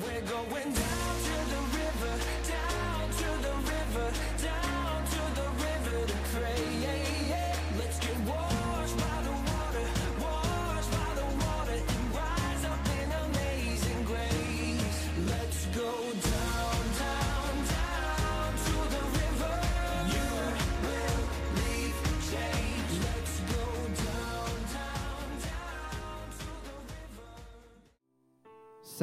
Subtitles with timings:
[0.00, 1.81] We're going down to the river,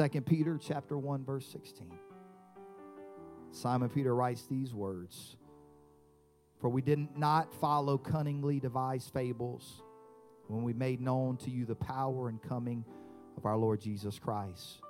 [0.00, 1.86] 2 Peter chapter 1 verse 16.
[3.50, 5.36] Simon Peter writes these words,
[6.56, 9.82] "For we did not follow cunningly devised fables
[10.46, 12.82] when we made known to you the power and coming
[13.36, 14.80] of our Lord Jesus Christ,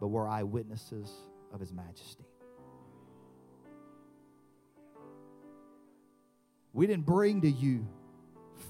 [0.00, 2.26] but were eyewitnesses of his majesty."
[6.72, 7.86] We didn't bring to you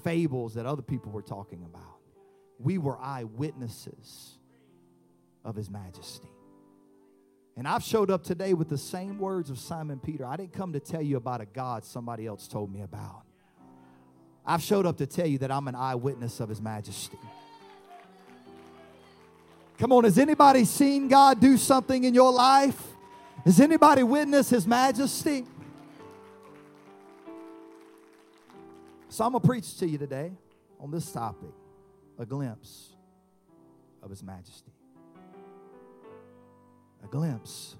[0.03, 1.99] fables that other people were talking about.
[2.59, 4.37] We were eyewitnesses
[5.43, 6.29] of his majesty.
[7.55, 10.25] And I've showed up today with the same words of Simon Peter.
[10.25, 13.23] I didn't come to tell you about a God somebody else told me about.
[14.45, 17.19] I've showed up to tell you that I'm an eyewitness of his majesty.
[19.77, 22.81] Come on, has anybody seen God do something in your life?
[23.45, 25.45] Has anybody witnessed his majesty?
[29.09, 30.31] So I'm going to preach to you today
[30.79, 31.51] on this topic
[32.17, 32.95] a glimpse
[34.01, 34.72] of his majesty
[37.03, 37.75] a glimpse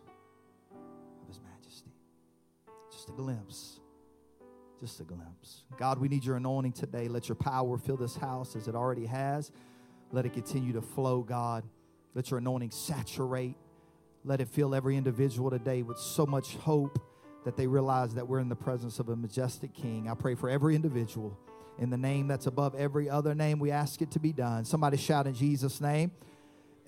[1.21, 1.91] of his majesty.
[2.91, 3.79] Just a glimpse.
[4.79, 5.63] Just a glimpse.
[5.77, 7.07] God, we need your anointing today.
[7.07, 9.51] Let your power fill this house as it already has.
[10.11, 11.63] Let it continue to flow, God.
[12.13, 13.55] Let your anointing saturate.
[14.25, 16.99] Let it fill every individual today with so much hope
[17.45, 20.09] that they realize that we're in the presence of a majestic king.
[20.09, 21.37] I pray for every individual
[21.79, 23.59] in the name that's above every other name.
[23.59, 24.65] We ask it to be done.
[24.65, 26.11] Somebody shout in Jesus' name.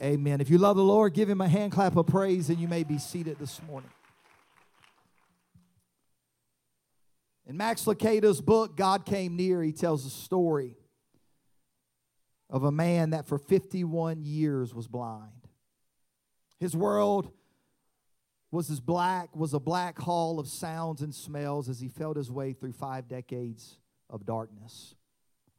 [0.01, 0.41] Amen.
[0.41, 2.83] If you love the Lord, give him a hand clap of praise and you may
[2.83, 3.89] be seated this morning.
[7.47, 10.75] In Max Lucado's book, God Came Near, he tells a story
[12.50, 15.31] of a man that for 51 years was blind.
[16.59, 17.31] His world
[18.51, 22.31] was as black, was a black hall of sounds and smells as he felt his
[22.31, 23.77] way through five decades
[24.09, 24.95] of darkness.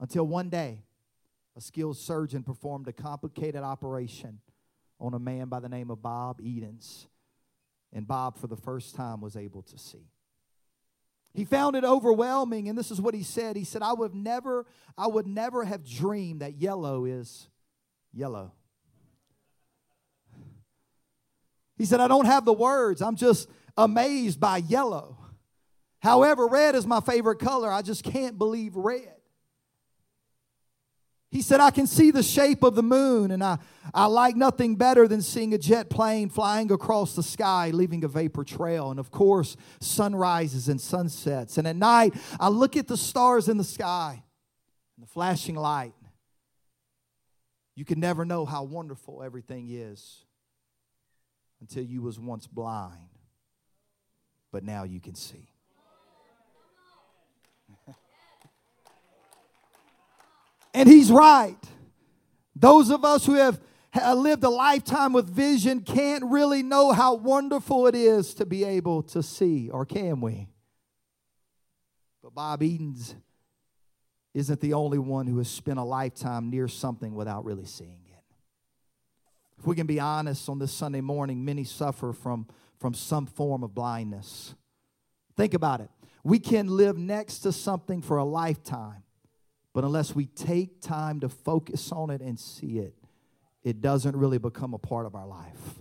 [0.00, 0.82] Until one day,
[1.56, 4.40] a skilled surgeon performed a complicated operation
[5.00, 7.08] on a man by the name of Bob Edens.
[7.92, 10.10] And Bob, for the first time, was able to see.
[11.32, 13.56] He found it overwhelming, and this is what he said.
[13.56, 17.48] He said, I would never, I would never have dreamed that yellow is
[18.12, 18.52] yellow.
[21.76, 23.02] He said, I don't have the words.
[23.02, 25.18] I'm just amazed by yellow.
[26.00, 27.70] However, red is my favorite color.
[27.70, 29.15] I just can't believe red.
[31.36, 33.58] He said, I can see the shape of the moon, and I,
[33.92, 38.08] I like nothing better than seeing a jet plane flying across the sky, leaving a
[38.08, 38.90] vapor trail.
[38.90, 41.58] And of course, sunrises and sunsets.
[41.58, 44.22] And at night, I look at the stars in the sky
[44.96, 45.92] and the flashing light.
[47.74, 50.24] You can never know how wonderful everything is
[51.60, 53.10] until you was once blind,
[54.52, 55.50] but now you can see.
[60.76, 61.56] And he's right.
[62.54, 63.58] Those of us who have
[64.14, 69.02] lived a lifetime with vision can't really know how wonderful it is to be able
[69.04, 70.48] to see, or can we?
[72.22, 73.14] But Bob Edens
[74.34, 78.24] isn't the only one who has spent a lifetime near something without really seeing it.
[79.58, 82.46] If we can be honest on this Sunday morning, many suffer from,
[82.78, 84.54] from some form of blindness.
[85.38, 85.88] Think about it.
[86.22, 89.04] We can live next to something for a lifetime
[89.76, 92.94] but unless we take time to focus on it and see it,
[93.62, 95.74] it doesn't really become a part of our life.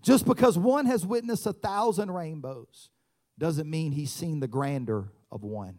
[0.00, 2.88] Just because one has witnessed a thousand rainbows
[3.36, 5.78] doesn't mean he's seen the grandeur of one.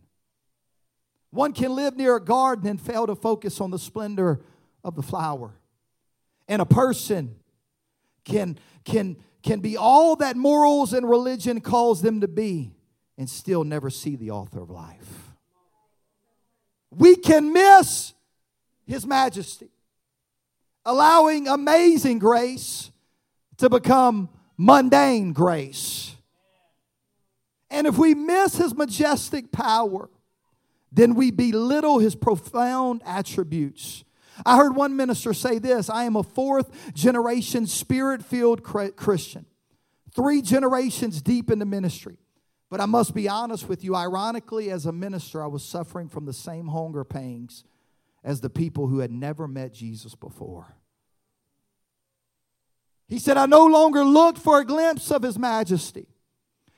[1.30, 4.41] One can live near a garden and fail to focus on the splendor
[4.84, 5.53] of the flower.
[6.50, 7.38] And a person
[8.25, 12.74] can, can, can be all that morals and religion calls them to be
[13.18, 15.26] and still never see the author of life
[16.92, 18.13] we can miss
[18.86, 19.69] His majesty,
[20.86, 22.92] allowing amazing grace
[23.57, 26.16] to become mundane grace.
[27.69, 30.10] And if we miss His majestic power,
[30.92, 34.04] then we belittle His profound attributes.
[34.45, 39.45] I heard one minister say this I am a fourth generation spirit filled Christian,
[40.16, 42.19] three generations deep in the ministry.
[42.69, 46.25] But I must be honest with you, ironically, as a minister, I was suffering from
[46.25, 47.64] the same hunger pangs
[48.24, 50.75] as the people who had never met Jesus before.
[53.08, 56.08] He said, I no longer looked for a glimpse of his majesty.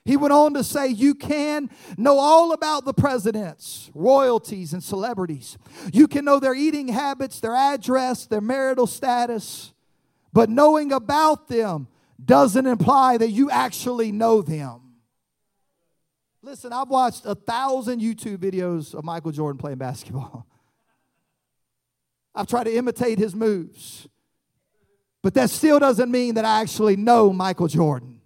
[0.06, 5.58] He went on to say, You can know all about the presidents, royalties, and celebrities.
[5.92, 9.74] You can know their eating habits, their address, their marital status.
[10.32, 11.88] But knowing about them
[12.24, 14.89] doesn't imply that you actually know them.
[16.42, 20.48] Listen, I've watched a thousand YouTube videos of Michael Jordan playing basketball.
[22.34, 24.08] I've tried to imitate his moves.
[25.22, 28.22] But that still doesn't mean that I actually know Michael Jordan.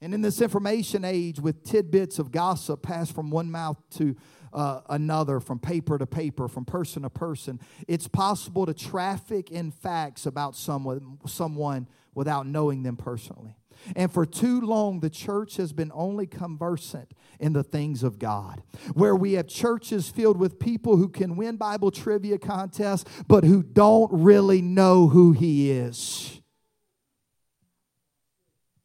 [0.00, 4.16] And in this information age, with tidbits of gossip passed from one mouth to
[4.52, 9.70] uh, another, from paper to paper, from person to person, it's possible to traffic in
[9.70, 13.54] facts about someone, someone without knowing them personally.
[13.96, 18.62] And for too long, the church has been only conversant in the things of God,
[18.94, 23.62] where we have churches filled with people who can win Bible trivia contests, but who
[23.62, 26.40] don't really know who He is.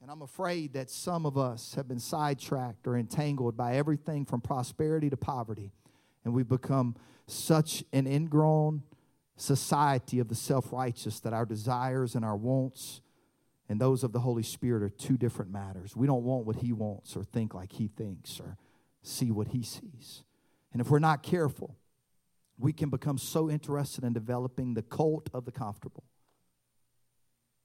[0.01, 4.39] And I'm afraid that some of us have been sidetracked or entangled by everything from
[4.39, 5.73] prosperity to poverty.
[6.23, 6.95] And we've become
[7.27, 8.83] such an ingrown
[9.35, 13.01] society of the self righteous that our desires and our wants
[13.69, 15.95] and those of the Holy Spirit are two different matters.
[15.95, 18.57] We don't want what He wants or think like He thinks or
[19.01, 20.23] see what He sees.
[20.71, 21.75] And if we're not careful,
[22.57, 26.03] we can become so interested in developing the cult of the comfortable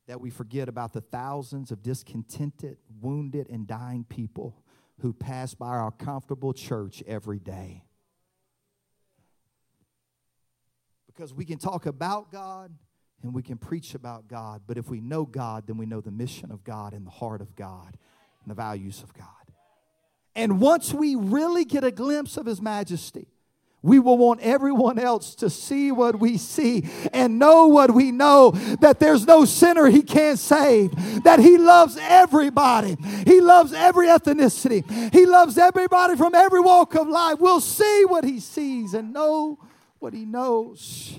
[0.07, 4.63] that we forget about the thousands of discontented, wounded, and dying people
[5.01, 7.85] who pass by our comfortable church every day.
[11.07, 12.73] Because we can talk about God
[13.23, 14.63] and we can preach about God.
[14.67, 17.41] But if we know God, then we know the mission of God and the heart
[17.41, 17.97] of God
[18.43, 19.27] and the values of God.
[20.35, 23.29] And once we really get a glimpse of His majesty,
[23.83, 28.53] we will want everyone else to see what we see and know what we know
[28.81, 30.93] that there's no sinner he can't save,
[31.25, 32.97] that he loves everybody,
[33.27, 37.41] he loves every ethnicity, he loves everybody from every walk of life.
[37.41, 39.59] We'll see what he sees and know
[39.99, 41.19] what he knows.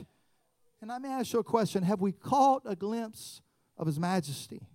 [0.83, 3.41] And I may ask you a question Have we caught a glimpse
[3.77, 4.67] of His majesty?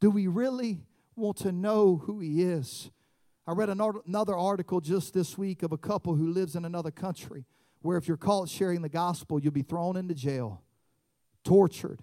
[0.00, 0.84] Do we really
[1.16, 2.92] want to know who He is?
[3.44, 7.44] I read another article just this week of a couple who lives in another country
[7.80, 10.62] where if you're caught sharing the gospel, you'll be thrown into jail,
[11.42, 11.98] tortured,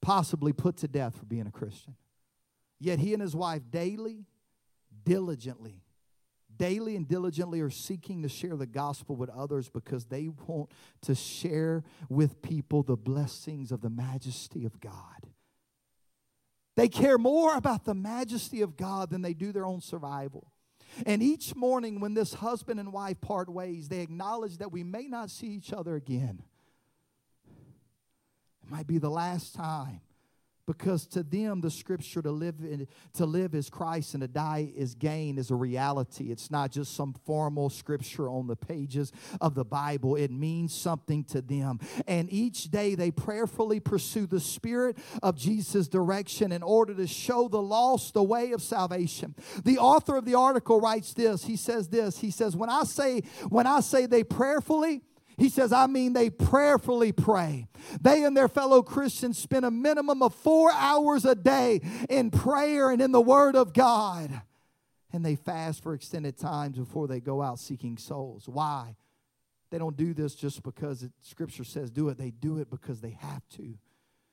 [0.00, 1.96] possibly put to death for being a Christian.
[2.78, 4.24] Yet he and his wife daily,
[5.02, 5.82] diligently
[6.60, 10.70] daily and diligently are seeking to share the gospel with others because they want
[11.00, 15.26] to share with people the blessings of the majesty of God.
[16.76, 20.52] They care more about the majesty of God than they do their own survival.
[21.06, 25.08] And each morning, when this husband and wife part ways, they acknowledge that we may
[25.08, 26.42] not see each other again.
[28.62, 30.02] It might be the last time
[30.76, 34.70] because to them the scripture to live in, to live is Christ and to die
[34.76, 36.30] is gain is a reality.
[36.30, 40.14] It's not just some formal scripture on the pages of the Bible.
[40.14, 41.80] It means something to them.
[42.06, 47.48] And each day they prayerfully pursue the spirit of Jesus' direction in order to show
[47.48, 49.34] the lost the way of salvation.
[49.64, 51.44] The author of the article writes this.
[51.44, 52.18] He says this.
[52.18, 55.02] He says when I say when I say they prayerfully
[55.40, 57.66] he says, I mean, they prayerfully pray.
[57.98, 62.90] They and their fellow Christians spend a minimum of four hours a day in prayer
[62.90, 64.42] and in the Word of God.
[65.14, 68.50] And they fast for extended times before they go out seeking souls.
[68.50, 68.96] Why?
[69.70, 73.00] They don't do this just because it, Scripture says do it, they do it because
[73.00, 73.78] they have to.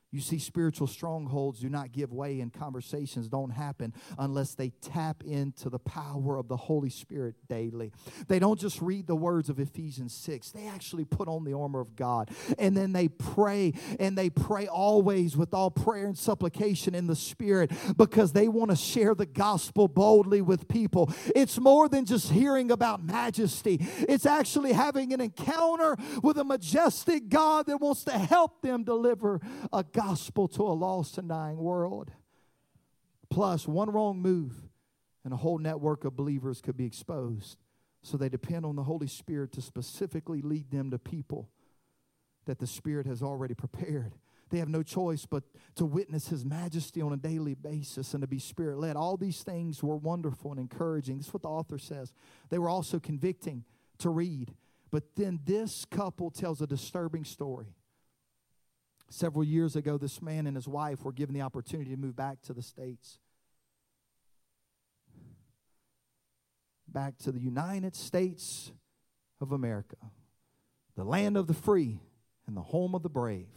[0.09, 5.21] You see, spiritual strongholds do not give way, and conversations don't happen unless they tap
[5.25, 7.91] into the power of the Holy Spirit daily.
[8.29, 11.81] They don't just read the words of Ephesians 6, they actually put on the armor
[11.81, 12.31] of God.
[12.57, 17.15] And then they pray, and they pray always with all prayer and supplication in the
[17.15, 21.11] Spirit because they want to share the gospel boldly with people.
[21.35, 27.27] It's more than just hearing about majesty, it's actually having an encounter with a majestic
[27.27, 29.41] God that wants to help them deliver
[29.73, 32.11] a gospel to a lost and dying world.
[33.29, 34.53] Plus, one wrong move,
[35.23, 37.57] and a whole network of believers could be exposed.
[38.03, 41.49] So they depend on the Holy Spirit to specifically lead them to people
[42.45, 44.13] that the Spirit has already prepared.
[44.49, 45.43] They have no choice but
[45.75, 48.95] to witness His majesty on a daily basis and to be Spirit led.
[48.95, 51.17] All these things were wonderful and encouraging.
[51.17, 52.13] This is what the author says.
[52.49, 53.65] They were also convicting
[53.97, 54.53] to read.
[54.91, 57.76] But then this couple tells a disturbing story.
[59.09, 62.41] Several years ago, this man and his wife were given the opportunity to move back
[62.43, 63.19] to the States.
[66.87, 68.71] Back to the United States
[69.39, 69.97] of America,
[70.95, 71.99] the land of the free
[72.47, 73.47] and the home of the brave.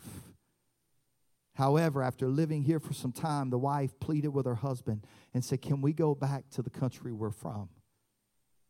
[1.54, 5.62] However, after living here for some time, the wife pleaded with her husband and said,
[5.62, 7.68] Can we go back to the country we're from?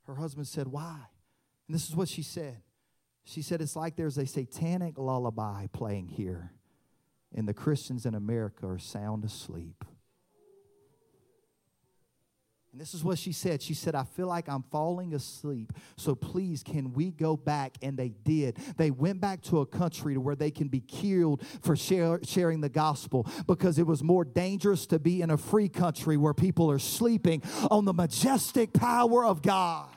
[0.07, 0.99] Her husband said, Why?
[1.69, 2.63] And this is what she said.
[3.25, 6.53] She said, It's like there's a satanic lullaby playing here,
[7.35, 9.85] and the Christians in America are sound asleep.
[12.73, 13.63] And this is what she said.
[13.63, 15.73] She said, I feel like I'm falling asleep.
[15.97, 17.77] So please, can we go back?
[17.83, 18.59] And they did.
[18.77, 22.61] They went back to a country to where they can be killed for share, sharing
[22.61, 26.71] the gospel because it was more dangerous to be in a free country where people
[26.71, 29.89] are sleeping on the majestic power of God.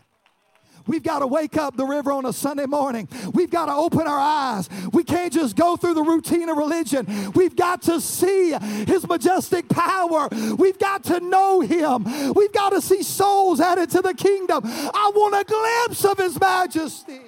[0.86, 3.08] We've got to wake up the river on a Sunday morning.
[3.34, 4.70] We've got to open our eyes.
[4.92, 7.32] We can't just go through the routine of religion.
[7.34, 8.54] We've got to see
[8.86, 10.28] His majestic power.
[10.58, 12.34] We've got to know Him.
[12.34, 14.62] We've got to see souls added to the kingdom.
[14.66, 17.22] I want a glimpse of His majesty.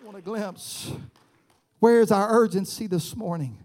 [0.00, 0.90] I want a glimpse.
[1.80, 3.58] Where's our urgency this morning?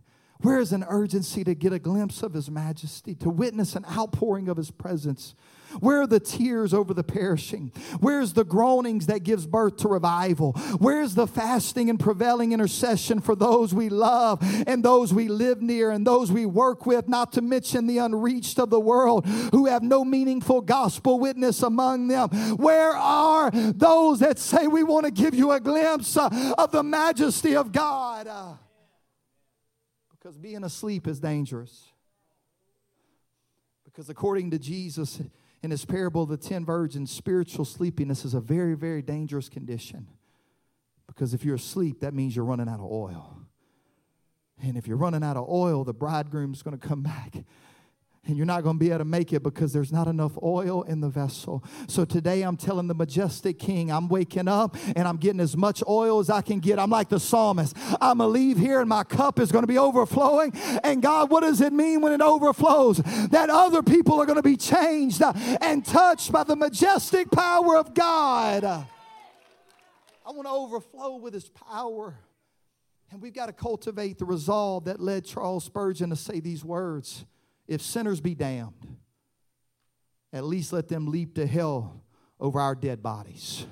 [0.43, 4.49] Where is an urgency to get a glimpse of His majesty, to witness an outpouring
[4.49, 5.35] of His presence?
[5.79, 7.71] Where are the tears over the perishing?
[7.99, 10.51] Where's the groanings that gives birth to revival?
[10.79, 15.91] Where's the fasting and prevailing intercession for those we love and those we live near
[15.91, 19.81] and those we work with, not to mention the unreached of the world who have
[19.81, 22.29] no meaningful gospel witness among them?
[22.57, 26.83] Where are those that say we want to give you a glimpse uh, of the
[26.83, 28.27] majesty of God?
[30.23, 31.89] Because being asleep is dangerous.
[33.83, 35.21] Because according to Jesus,
[35.61, 40.07] in his parable of the ten virgins, spiritual sleepiness is a very, very dangerous condition.
[41.07, 43.37] Because if you're asleep, that means you're running out of oil.
[44.63, 47.35] And if you're running out of oil, the bridegroom's going to come back
[48.25, 50.83] and you're not going to be able to make it because there's not enough oil
[50.83, 51.63] in the vessel.
[51.87, 55.83] So today I'm telling the majestic king, I'm waking up and I'm getting as much
[55.87, 56.79] oil as I can get.
[56.79, 57.75] I'm like the psalmist.
[57.99, 60.53] I'm going to leave here and my cup is going to be overflowing.
[60.83, 62.97] And God, what does it mean when it overflows?
[63.31, 65.21] That other people are going to be changed
[65.61, 68.63] and touched by the majestic power of God.
[68.63, 72.17] I want to overflow with his power.
[73.11, 77.25] And we've got to cultivate the resolve that led Charles Spurgeon to say these words.
[77.73, 78.97] If sinners be damned,
[80.31, 82.03] at least let them leap to hell
[82.39, 83.65] over our dead bodies.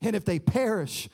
[0.00, 1.08] And if they perish,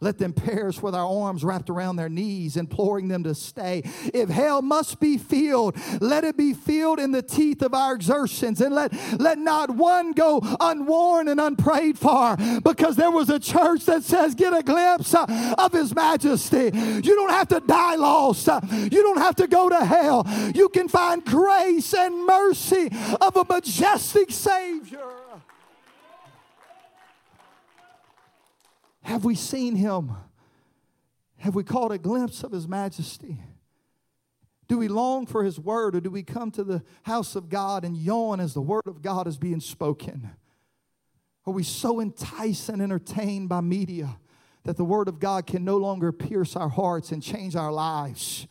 [0.00, 3.82] let them perish with our arms wrapped around their knees, imploring them to stay.
[4.14, 8.60] If hell must be filled, let it be filled in the teeth of our exertions,
[8.60, 13.84] and let, let not one go unworn and unprayed for, because there was a church
[13.84, 16.70] that says, Get a glimpse uh, of His majesty.
[16.74, 20.26] You don't have to die lost, uh, you don't have to go to hell.
[20.54, 22.90] You can find grace and mercy
[23.20, 25.19] of a majestic Savior.
[29.10, 30.12] Have we seen him?
[31.38, 33.42] Have we caught a glimpse of his majesty?
[34.68, 37.84] Do we long for his word or do we come to the house of God
[37.84, 40.30] and yawn as the word of God is being spoken?
[41.44, 44.16] Are we so enticed and entertained by media
[44.62, 48.46] that the word of God can no longer pierce our hearts and change our lives?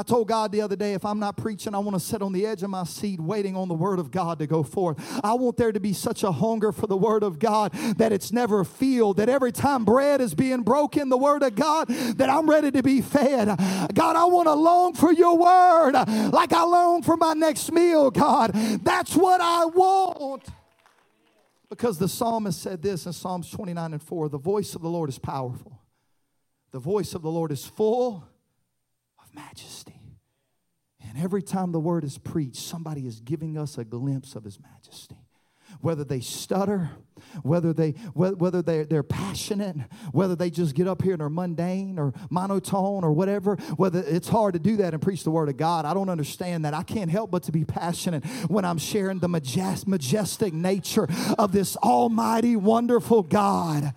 [0.00, 2.32] I told God the other day, if I'm not preaching, I want to sit on
[2.32, 4.98] the edge of my seat waiting on the Word of God to go forth.
[5.22, 8.32] I want there to be such a hunger for the Word of God that it's
[8.32, 12.48] never filled, that every time bread is being broken, the Word of God, that I'm
[12.48, 13.48] ready to be fed.
[13.92, 15.92] God, I want to long for your Word
[16.32, 18.52] like I long for my next meal, God.
[18.82, 20.48] That's what I want.
[21.68, 25.10] Because the psalmist said this in Psalms 29 and 4 the voice of the Lord
[25.10, 25.78] is powerful,
[26.70, 28.24] the voice of the Lord is full
[29.34, 30.00] majesty.
[31.08, 34.58] And every time the word is preached, somebody is giving us a glimpse of his
[34.60, 35.16] majesty.
[35.80, 36.90] Whether they stutter,
[37.42, 39.76] whether they whether they they're passionate,
[40.10, 44.28] whether they just get up here and are mundane or monotone or whatever, whether it's
[44.28, 45.84] hard to do that and preach the word of God.
[45.84, 46.74] I don't understand that.
[46.74, 51.06] I can't help but to be passionate when I'm sharing the majestic nature
[51.38, 53.94] of this almighty, wonderful God.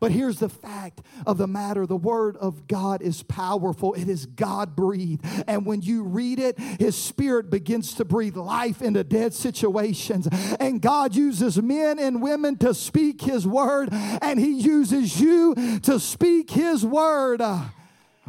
[0.00, 4.26] But here's the fact of the matter the Word of God is powerful, it is
[4.26, 5.24] God breathed.
[5.46, 10.28] And when you read it, His Spirit begins to breathe life into dead situations.
[10.60, 15.98] And God uses men and women to speak His Word, and He uses you to
[15.98, 17.42] speak His Word.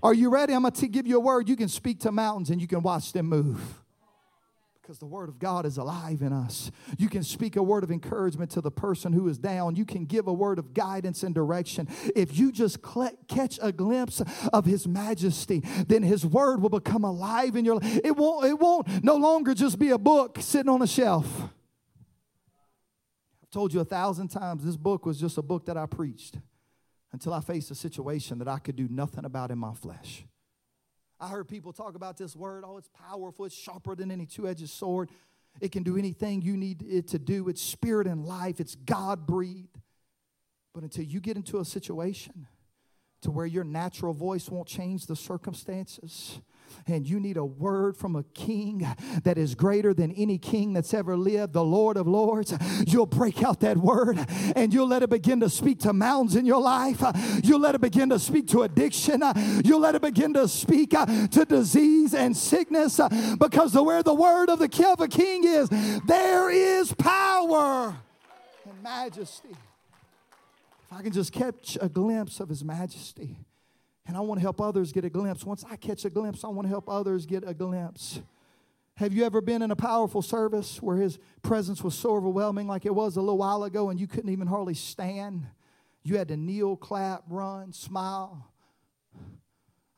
[0.01, 0.53] Are you ready?
[0.53, 1.49] I'm going to give you a word.
[1.49, 3.78] You can speak to mountains and you can watch them move
[4.89, 6.71] because the Word of God is alive in us.
[6.97, 9.75] You can speak a word of encouragement to the person who is down.
[9.75, 11.87] You can give a word of guidance and direction.
[12.15, 17.03] If you just cl- catch a glimpse of His majesty, then His Word will become
[17.03, 17.99] alive in your life.
[18.03, 21.27] It won't, it won't no longer just be a book sitting on a shelf.
[23.43, 26.39] I've told you a thousand times this book was just a book that I preached
[27.11, 30.23] until I faced a situation that I could do nothing about in my flesh.
[31.19, 32.63] I heard people talk about this word.
[32.65, 33.45] Oh, it's powerful.
[33.45, 35.09] It's sharper than any two edged sword.
[35.59, 37.49] It can do anything you need it to do.
[37.49, 39.77] It's spirit and life, it's God breathed.
[40.73, 42.47] But until you get into a situation
[43.21, 46.39] to where your natural voice won't change the circumstances,
[46.87, 48.87] and you need a word from a king
[49.23, 52.53] that is greater than any king that's ever lived, the Lord of Lords,
[52.87, 54.17] you'll break out that word
[54.55, 57.03] and you'll let it begin to speak to mountains in your life.
[57.43, 59.21] You'll let it begin to speak to addiction.
[59.63, 63.09] You'll let it begin to speak uh, to disease and sickness uh,
[63.39, 65.69] because the, where the word of the of a king is,
[66.05, 67.95] there is power
[68.65, 69.49] and majesty.
[69.49, 73.37] If I can just catch a glimpse of his majesty.
[74.09, 75.45] And I want to help others get a glimpse.
[75.45, 78.19] Once I catch a glimpse, I want to help others get a glimpse.
[78.95, 82.87] Have you ever been in a powerful service where his presence was so overwhelming, like
[82.87, 85.45] it was a little while ago, and you couldn't even hardly stand?
[86.01, 88.51] You had to kneel, clap, run, smile.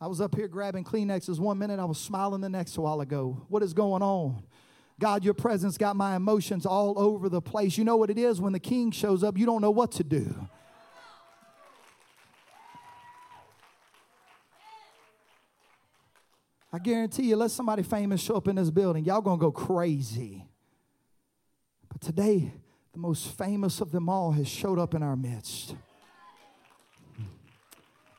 [0.01, 2.99] I was up here grabbing Kleenexes one minute, I was smiling the next a while
[2.99, 3.45] ago.
[3.47, 4.43] What is going on?
[4.99, 7.77] God, your presence got my emotions all over the place.
[7.77, 10.03] You know what it is when the king shows up, you don't know what to
[10.03, 10.49] do.
[16.73, 20.45] I guarantee you, let somebody famous show up in this building, y'all gonna go crazy.
[21.89, 22.53] But today,
[22.93, 25.75] the most famous of them all has showed up in our midst.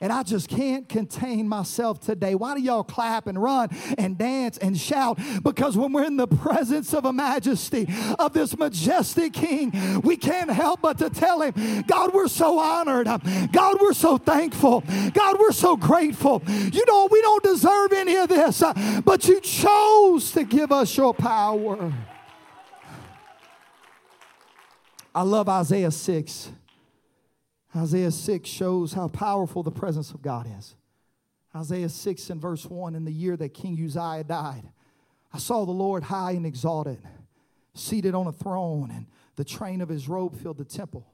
[0.03, 2.35] And I just can't contain myself today.
[2.35, 5.21] Why do y'all clap and run and dance and shout?
[5.45, 7.87] Because when we're in the presence of a majesty,
[8.19, 13.07] of this majestic king, we can't help but to tell him, God, we're so honored.
[13.53, 14.83] God, we're so thankful.
[15.15, 16.43] God, we're so grateful.
[16.49, 18.61] You know, we don't deserve any of this,
[19.05, 21.93] but you chose to give us your power.
[25.15, 26.51] I love Isaiah 6.
[27.75, 30.75] Isaiah 6 shows how powerful the presence of God is.
[31.55, 34.65] Isaiah 6 and verse 1 In the year that King Uzziah died,
[35.33, 36.99] I saw the Lord high and exalted,
[37.75, 39.07] seated on a throne, and
[39.37, 41.07] the train of his robe filled the temple.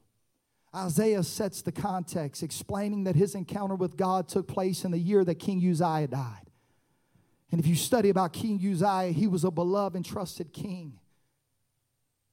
[0.75, 5.23] Isaiah sets the context, explaining that his encounter with God took place in the year
[5.23, 6.49] that King Uzziah died.
[7.51, 10.99] And if you study about King Uzziah, he was a beloved and trusted king.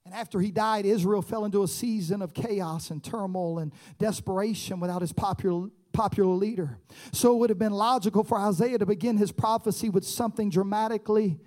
[0.07, 4.79] And after he died, Israel fell into a season of chaos and turmoil and desperation
[4.79, 6.79] without his popular, popular leader.
[7.11, 11.41] So it would have been logical for Isaiah to begin his prophecy with something dramatically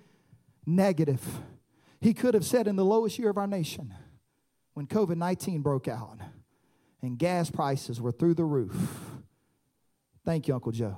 [0.63, 1.25] negative.
[2.01, 3.95] He could have said, In the lowest year of our nation,
[4.75, 6.19] when COVID 19 broke out
[7.01, 8.75] and gas prices were through the roof.
[10.23, 10.97] Thank you, Uncle Joe.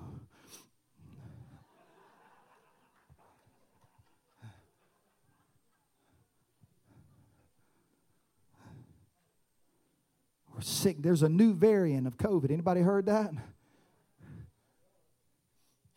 [10.53, 10.97] We're sick.
[10.99, 12.52] There's a new variant of COVID.
[12.52, 13.32] Anybody heard that?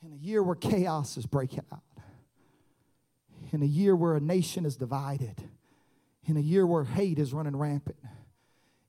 [0.03, 1.83] In a year where chaos is breaking out,
[3.53, 5.43] in a year where a nation is divided,
[6.27, 7.97] in a year where hate is running rampant,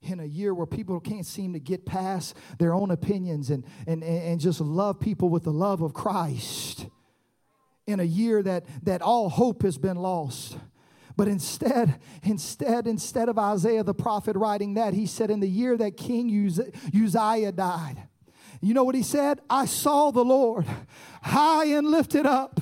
[0.02, 4.04] in a year where people can't seem to get past their own opinions and, and,
[4.04, 6.88] and just love people with the love of Christ,
[7.88, 10.58] in a year that, that all hope has been lost
[11.18, 15.76] but instead, instead, instead of Isaiah the prophet writing that, he said, In the year
[15.76, 16.30] that King
[16.96, 18.08] Uzziah died,
[18.62, 19.42] you know what he said?
[19.50, 20.66] I saw the Lord
[21.22, 22.60] high and lifted up.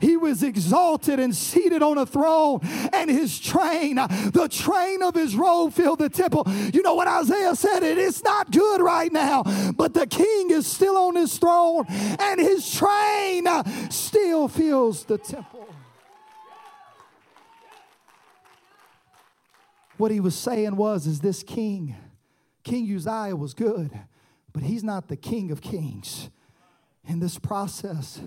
[0.00, 2.60] He was exalted and seated on a throne,
[2.92, 6.44] and his train, the train of his robe, filled the temple.
[6.72, 7.82] You know what Isaiah said?
[7.82, 9.42] It is not good right now,
[9.76, 13.46] but the king is still on his throne, and his train
[13.90, 15.68] still fills the temple.
[19.98, 21.94] What he was saying was, is this king,
[22.62, 23.90] King Uzziah was good,
[24.52, 26.30] but he's not the king of kings.
[27.04, 28.20] In this process,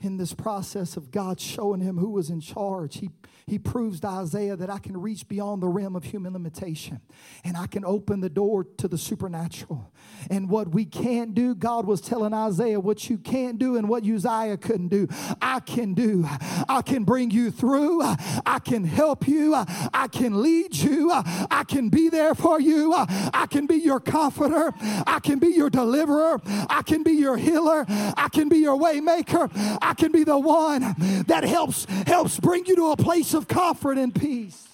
[0.00, 3.10] in this process of God showing him who was in charge, he
[3.48, 7.00] he proves to Isaiah that I can reach beyond the rim of human limitation
[7.44, 9.90] and I can open the door to the supernatural.
[10.30, 14.04] And what we can't do, God was telling Isaiah, what you can't do and what
[14.04, 15.08] Uzziah couldn't do,
[15.40, 16.26] I can do.
[16.68, 18.02] I can bring you through.
[18.02, 19.54] I can help you.
[19.54, 21.10] I can lead you.
[21.12, 22.92] I can be there for you.
[22.94, 24.72] I can be your comforter.
[25.06, 26.40] I can be your deliverer.
[26.44, 27.86] I can be your healer.
[27.88, 29.78] I can be your waymaker.
[29.88, 30.82] I can be the one
[31.28, 34.68] that helps helps bring you to a place of comfort and peace.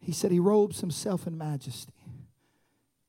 [0.00, 1.92] He said he robes himself in majesty.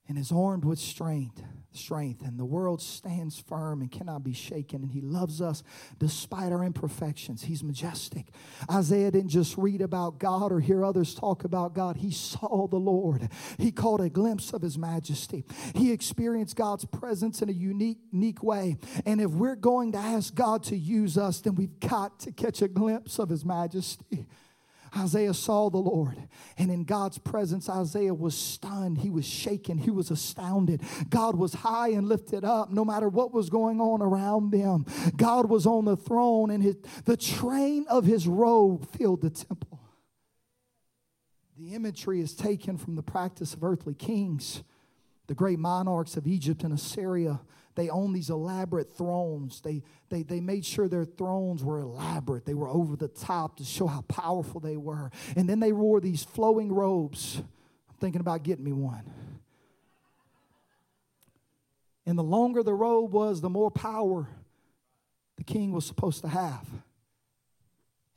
[0.09, 1.41] and is armed with strength
[1.75, 5.63] strength and the world stands firm and cannot be shaken and he loves us
[5.99, 7.43] despite our imperfections.
[7.43, 8.27] He's majestic.
[8.71, 11.97] Isaiah didn't just read about god or hear others talk about god.
[11.97, 13.29] He saw the lord.
[13.57, 15.45] He caught a glimpse of his majesty.
[15.75, 18.77] He experienced god's presence in a unique unique way.
[19.05, 22.61] And if we're going to ask god to use us then we've got to catch
[22.61, 24.25] a glimpse of his majesty
[24.95, 26.17] Isaiah saw the Lord,
[26.57, 28.99] and in God's presence, Isaiah was stunned.
[28.99, 29.79] He was shaken.
[29.79, 30.81] He was astounded.
[31.09, 34.85] God was high and lifted up no matter what was going on around them.
[35.15, 36.75] God was on the throne, and his,
[37.05, 39.79] the train of his robe filled the temple.
[41.57, 44.63] The imagery is taken from the practice of earthly kings,
[45.27, 47.41] the great monarchs of Egypt and Assyria
[47.75, 49.61] they owned these elaborate thrones.
[49.61, 52.45] They, they, they made sure their thrones were elaborate.
[52.45, 55.09] They were over the top to show how powerful they were.
[55.35, 57.37] And then they wore these flowing robes.
[57.37, 59.11] I'm thinking about getting me one.
[62.05, 64.27] And the longer the robe was, the more power
[65.37, 66.67] the king was supposed to have.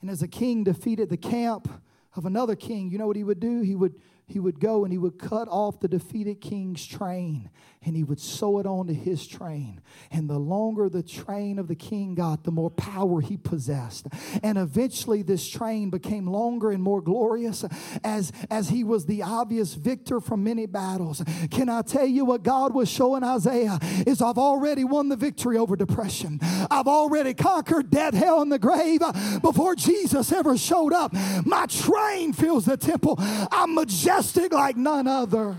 [0.00, 1.82] And as a king defeated the camp
[2.14, 3.62] of another king, you know what he would do?
[3.62, 3.94] He would
[4.28, 7.48] he would go and he would cut off the defeated king's train
[7.84, 9.80] and he would sew it onto his train.
[10.10, 14.08] And the longer the train of the king got, the more power he possessed.
[14.42, 17.64] And eventually, this train became longer and more glorious
[18.02, 21.22] as, as he was the obvious victor from many battles.
[21.52, 23.78] Can I tell you what God was showing Isaiah?
[24.04, 28.58] Is I've already won the victory over depression, I've already conquered death, hell, and the
[28.58, 29.02] grave
[29.40, 31.12] before Jesus ever showed up.
[31.44, 33.14] My train fills the temple.
[33.18, 34.15] I'm majestic
[34.52, 35.56] like none other.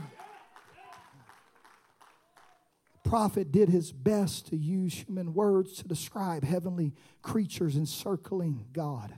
[3.04, 9.13] Prophet did his best to use human words to describe heavenly creatures encircling God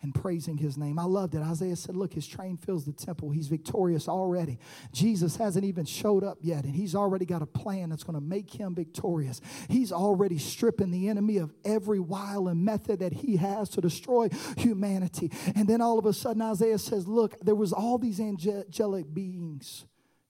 [0.00, 0.98] and praising his name.
[0.98, 1.42] I loved it.
[1.42, 3.30] Isaiah said, Look, his train fills the temple.
[3.30, 4.58] He's victorious already.
[4.92, 8.24] Jesus hasn't even showed up yet, and he's already got a plan that's going to
[8.24, 9.40] make him victorious.
[9.68, 14.28] He's already stripping the enemy of every wile and method that he has to destroy
[14.56, 15.32] humanity.
[15.56, 19.84] And then all of a sudden, Isaiah says, Look, there was all these angelic beings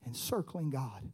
[0.07, 1.13] encircling God.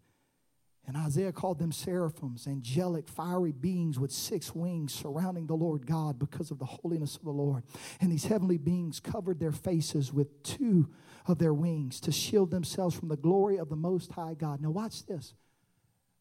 [0.86, 6.18] And Isaiah called them seraphims, angelic, fiery beings with six wings surrounding the Lord God
[6.18, 7.62] because of the holiness of the Lord.
[8.00, 10.90] And these heavenly beings covered their faces with two
[11.26, 14.60] of their wings to shield themselves from the glory of the Most High God.
[14.60, 15.32] Now, watch this.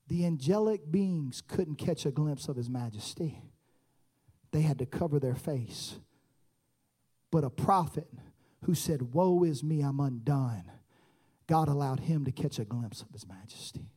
[0.08, 3.42] The angelic beings couldn't catch a glimpse of His majesty,
[4.52, 5.98] they had to cover their face.
[7.32, 8.08] But a prophet
[8.66, 10.72] who said, Woe is me, I'm undone,
[11.48, 13.90] God allowed him to catch a glimpse of His majesty.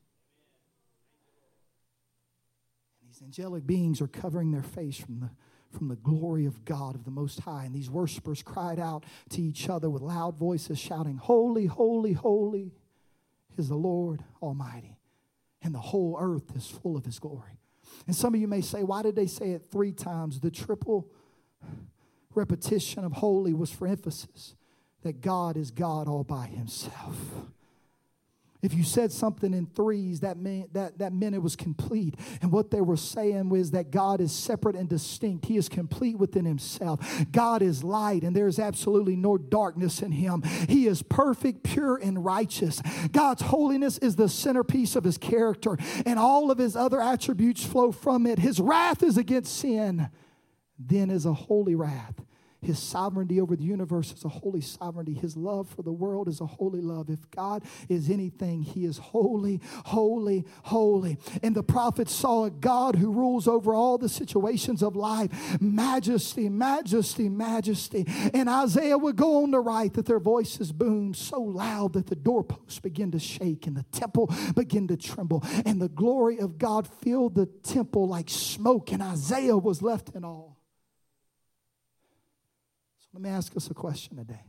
[3.17, 5.31] These angelic beings are covering their face from the,
[5.71, 7.65] from the glory of God, of the Most High.
[7.65, 12.75] And these worshipers cried out to each other with loud voices, shouting, Holy, holy, holy
[13.57, 14.99] is the Lord Almighty.
[15.63, 17.59] And the whole earth is full of His glory.
[18.07, 20.41] And some of you may say, why did they say it three times?
[20.41, 21.09] The triple
[22.35, 24.57] repetition of holy was for emphasis
[25.03, 27.17] that God is God all by Himself.
[28.63, 32.15] If you said something in threes, that meant, that, that meant it was complete.
[32.41, 35.47] And what they were saying was that God is separate and distinct.
[35.47, 37.01] He is complete within himself.
[37.31, 40.43] God is light, and there is absolutely no darkness in him.
[40.69, 42.81] He is perfect, pure, and righteous.
[43.13, 47.93] God's holiness is the centerpiece of his character, and all of his other attributes flow
[47.93, 48.39] from it.
[48.39, 50.11] His wrath is against sin,
[50.79, 52.26] then is a holy wrath.
[52.63, 55.15] His sovereignty over the universe is a holy sovereignty.
[55.15, 57.11] His love for the world is a holy love.
[57.11, 61.19] If God is anything, He is holy, holy, holy.
[61.43, 66.49] And the prophet saw a God who rules over all the situations of life majesty,
[66.49, 68.05] majesty, majesty.
[68.35, 72.17] And Isaiah would go on to write that their voices boomed so loud that the
[72.17, 75.45] doorposts began to shake and the temple began to tremble.
[75.65, 80.25] And the glory of God filled the temple like smoke, and Isaiah was left in
[80.25, 80.56] awe.
[83.17, 84.45] Let me ask us a question today.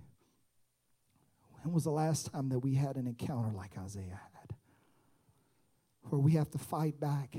[1.62, 4.58] When was the last time that we had an encounter like Isaiah had?
[6.10, 7.38] Where we have to fight back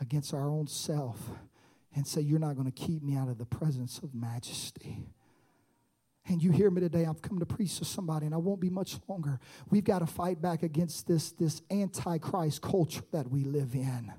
[0.00, 1.20] against our own self
[1.94, 5.04] and say, You're not going to keep me out of the presence of majesty.
[6.26, 8.70] And you hear me today, I've come to preach to somebody, and I won't be
[8.70, 9.38] much longer.
[9.68, 14.10] We've got to fight back against this, this antichrist culture that we live in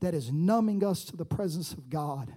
[0.00, 2.30] that is numbing us to the presence of God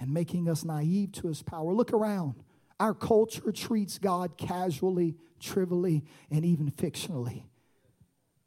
[0.00, 1.72] and making us naive to his power.
[1.72, 2.42] Look around.
[2.80, 7.44] Our culture treats God casually, trivially, and even fictionally.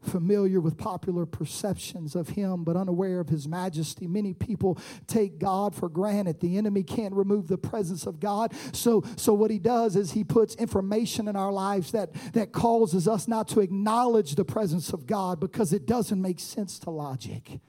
[0.02, 5.74] familiar with popular perceptions of him but unaware of his majesty many people take god
[5.74, 9.96] for granted the enemy can't remove the presence of god so so what he does
[9.96, 14.44] is he puts information in our lives that that causes us not to acknowledge the
[14.44, 17.62] presence of god because it doesn't make sense to logic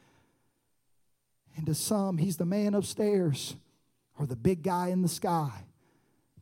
[1.57, 3.55] and to some he's the man upstairs
[4.19, 5.65] or the big guy in the sky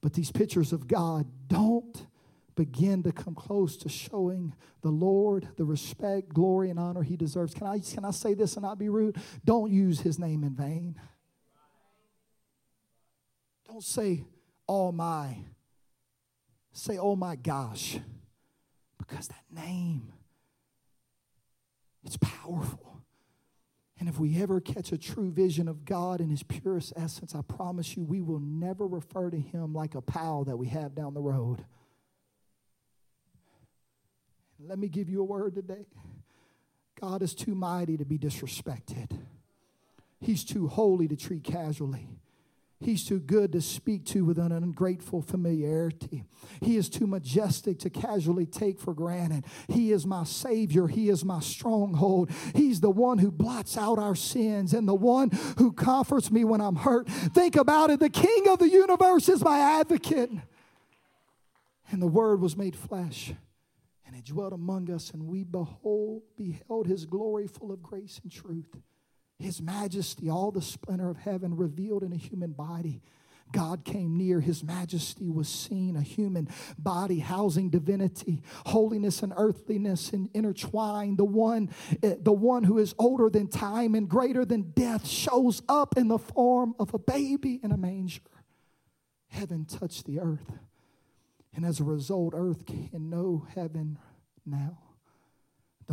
[0.01, 2.07] but these pictures of god don't
[2.55, 7.55] begin to come close to showing the Lord the respect, glory, and honor he deserves.
[7.55, 9.17] Can I, can I say this and not be rude?
[9.45, 10.97] Don't use his name in vain.
[13.67, 14.25] Don't say,
[14.69, 15.39] oh my.
[16.73, 17.99] Say, oh my gosh.
[18.99, 20.13] Because that name,
[22.05, 22.92] it's powerful.
[24.03, 27.43] And if we ever catch a true vision of God in his purest essence, I
[27.43, 31.15] promise you, we will never refer to him like a pal that we have down
[31.15, 31.65] the road.
[34.59, 35.87] Let me give you a word today.
[37.01, 39.17] God is too mighty to be disrespected.
[40.19, 42.09] He's too holy to treat casually.
[42.83, 46.25] He's too good to speak to with an ungrateful familiarity.
[46.61, 49.45] He is too majestic to casually take for granted.
[49.69, 50.89] He is my Savior.
[50.89, 52.31] He is my stronghold.
[52.55, 56.61] He's the one who blots out our sins and the one who comforts me when
[56.61, 57.09] I'm hurt.
[57.09, 58.01] Think about it.
[58.01, 60.31] The King of the universe is my advocate.
[61.91, 63.33] And the Word was made flesh
[64.13, 68.31] and he dwelt among us, and we behold, beheld his glory full of grace and
[68.31, 68.77] truth.
[69.43, 73.03] His majesty, all the splendor of heaven revealed in a human body.
[73.53, 80.13] God came near, his majesty was seen, a human body housing divinity, holiness and earthliness
[80.13, 81.19] and intertwined.
[81.19, 81.71] The one,
[82.03, 86.09] eh, the one who is older than time and greater than death shows up in
[86.09, 88.23] the form of a baby in a manger.
[89.29, 90.51] Heaven touched the earth.
[91.55, 93.99] And as a result, earth can know heaven
[94.47, 94.79] now.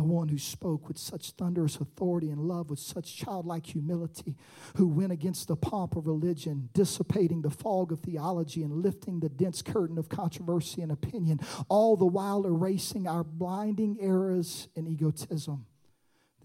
[0.00, 4.34] The one who spoke with such thunderous authority and love, with such childlike humility,
[4.76, 9.28] who went against the pomp of religion, dissipating the fog of theology and lifting the
[9.28, 15.66] dense curtain of controversy and opinion, all the while erasing our blinding errors and egotism.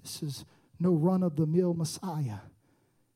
[0.02, 0.44] This is
[0.78, 2.39] no run of the mill Messiah.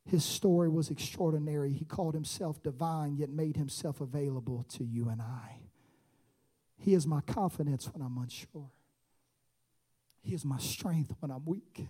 [0.05, 1.73] His story was extraordinary.
[1.73, 5.59] He called himself divine, yet made himself available to you and I.
[6.77, 8.71] He is my confidence when I'm unsure.
[10.21, 11.87] He is my strength when I'm weak.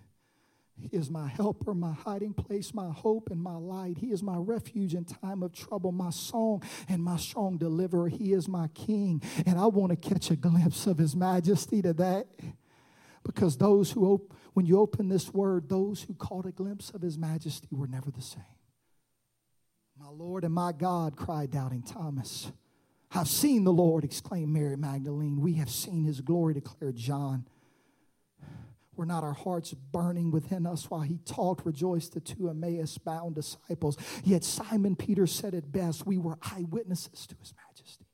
[0.80, 3.98] He is my helper, my hiding place, my hope, and my light.
[3.98, 8.08] He is my refuge in time of trouble, my song and my strong deliverer.
[8.08, 9.22] He is my king.
[9.44, 12.24] And I want to catch a glimpse of his majesty today.
[13.22, 17.02] Because those who, op- when you open this word, those who caught a glimpse of
[17.02, 18.42] his majesty were never the same.
[19.98, 22.50] My Lord and my God, cried doubting Thomas.
[23.12, 25.42] I've seen the Lord, exclaimed Mary Magdalene.
[25.42, 27.46] We have seen his glory, declared John.
[29.00, 33.34] Were not our hearts burning within us while he talked, rejoiced the two Emmaus bound
[33.34, 33.96] disciples?
[34.24, 38.04] Yet Simon Peter said it best we were eyewitnesses to his majesty.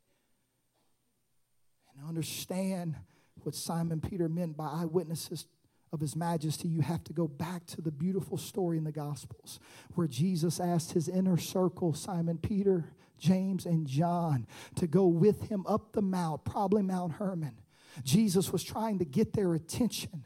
[1.92, 2.94] And understand
[3.42, 5.46] what Simon Peter meant by eyewitnesses
[5.92, 9.58] of his majesty, you have to go back to the beautiful story in the Gospels
[9.96, 14.46] where Jesus asked his inner circle, Simon Peter, James, and John,
[14.76, 17.58] to go with him up the mount, probably Mount Hermon.
[18.04, 20.22] Jesus was trying to get their attention.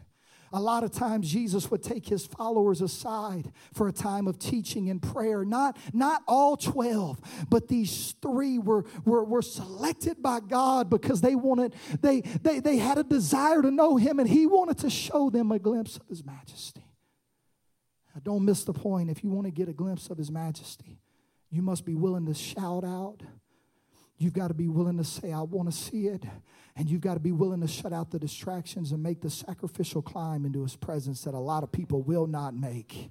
[0.52, 4.90] A lot of times Jesus would take his followers aside for a time of teaching
[4.90, 5.44] and prayer.
[5.44, 11.36] Not, not all 12, but these three were, were, were selected by God because they
[11.36, 15.30] wanted, they, they, they had a desire to know him and he wanted to show
[15.30, 16.84] them a glimpse of his majesty.
[18.12, 19.08] Now, don't miss the point.
[19.08, 20.98] If you want to get a glimpse of his majesty,
[21.48, 23.22] you must be willing to shout out.
[24.20, 26.22] You've got to be willing to say, I want to see it.
[26.76, 30.02] And you've got to be willing to shut out the distractions and make the sacrificial
[30.02, 33.10] climb into his presence that a lot of people will not make.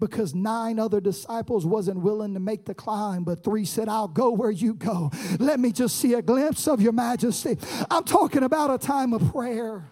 [0.00, 4.30] Because nine other disciples wasn't willing to make the climb, but three said, I'll go
[4.30, 5.10] where you go.
[5.38, 7.58] Let me just see a glimpse of your majesty.
[7.90, 9.84] I'm talking about a time of prayer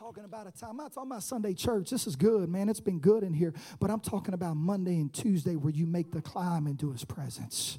[0.00, 0.70] I'm talking about a time.
[0.70, 1.90] I'm not talking about Sunday church.
[1.90, 2.70] This is good, man.
[2.70, 3.52] It's been good in here.
[3.78, 7.78] But I'm talking about Monday and Tuesday where you make the climb into his presence.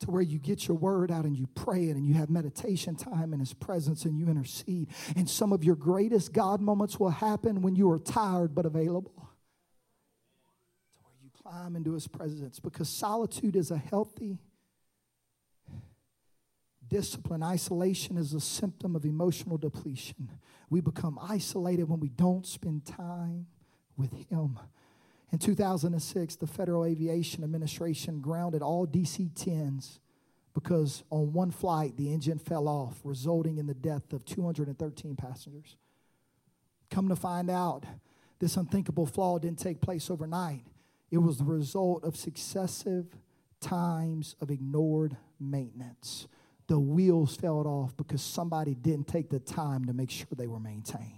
[0.00, 2.94] To where you get your word out and you pray it and you have meditation
[2.94, 4.88] time in his presence and you intercede.
[5.16, 9.28] And some of your greatest God moments will happen when you are tired but available.
[10.92, 14.38] To where you climb into his presence because solitude is a healthy
[16.88, 17.42] discipline.
[17.42, 20.30] Isolation is a symptom of emotional depletion.
[20.70, 23.46] We become isolated when we don't spend time
[23.96, 24.58] with Him.
[25.30, 29.98] In 2006, the Federal Aviation Administration grounded all DC 10s
[30.54, 35.76] because on one flight the engine fell off, resulting in the death of 213 passengers.
[36.90, 37.84] Come to find out,
[38.38, 40.64] this unthinkable flaw didn't take place overnight.
[41.10, 43.06] It was the result of successive
[43.60, 46.26] times of ignored maintenance.
[46.68, 50.60] The wheels fell off because somebody didn't take the time to make sure they were
[50.60, 51.17] maintained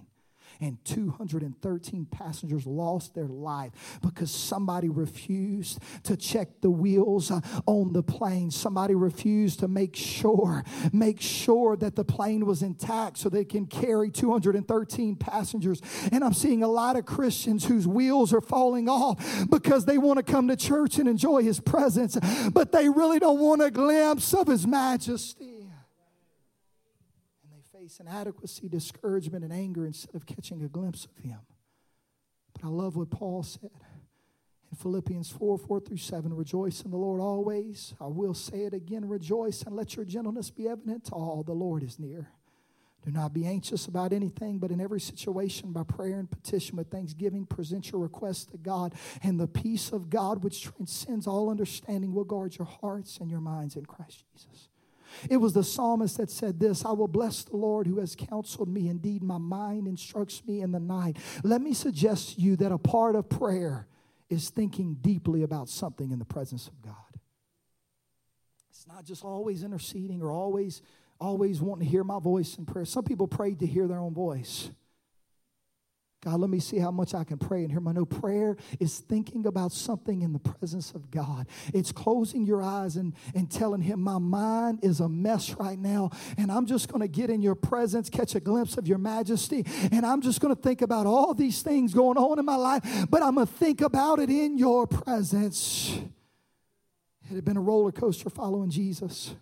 [0.61, 7.93] and 213 passengers lost their life because somebody refused to check the wheels uh, on
[7.93, 8.51] the plane.
[8.51, 13.67] Somebody refused to make sure, make sure that the plane was intact so they can
[13.67, 15.81] carry 213 passengers.
[16.13, 20.19] And I'm seeing a lot of Christians whose wheels are falling off because they want
[20.19, 22.19] to come to church and enjoy his presence,
[22.53, 25.60] but they really don't want a glimpse of his majesty
[27.81, 31.39] face inadequacy, discouragement, and anger instead of catching a glimpse of Him.
[32.53, 33.71] But I love what Paul said
[34.71, 37.95] in Philippians 4 4 through 7 Rejoice in the Lord always.
[37.99, 41.43] I will say it again rejoice and let your gentleness be evident to all.
[41.43, 42.29] The Lord is near.
[43.03, 46.91] Do not be anxious about anything, but in every situation, by prayer and petition with
[46.91, 52.13] thanksgiving, present your requests to God, and the peace of God, which transcends all understanding,
[52.13, 54.70] will guard your hearts and your minds in Christ Jesus.
[55.29, 58.69] It was the psalmist that said this I will bless the Lord who has counseled
[58.69, 58.89] me.
[58.89, 61.19] Indeed, my mind instructs me in the night.
[61.43, 63.87] Let me suggest to you that a part of prayer
[64.29, 66.95] is thinking deeply about something in the presence of God.
[68.71, 70.83] It's not just always interceding or always
[71.21, 72.85] always wanting to hear my voice in prayer.
[72.85, 74.71] Some people prayed to hear their own voice.
[76.23, 78.99] God, let me see how much I can pray and hear my no prayer is
[78.99, 81.49] thinking about something in the presence of God.
[81.73, 86.11] It's closing your eyes and, and telling him, My mind is a mess right now,
[86.37, 89.65] and I'm just going to get in your presence, catch a glimpse of your majesty,
[89.91, 92.83] and I'm just going to think about all these things going on in my life,
[93.09, 95.99] but I'm going to think about it in your presence.
[97.31, 99.35] It had been a roller coaster following Jesus.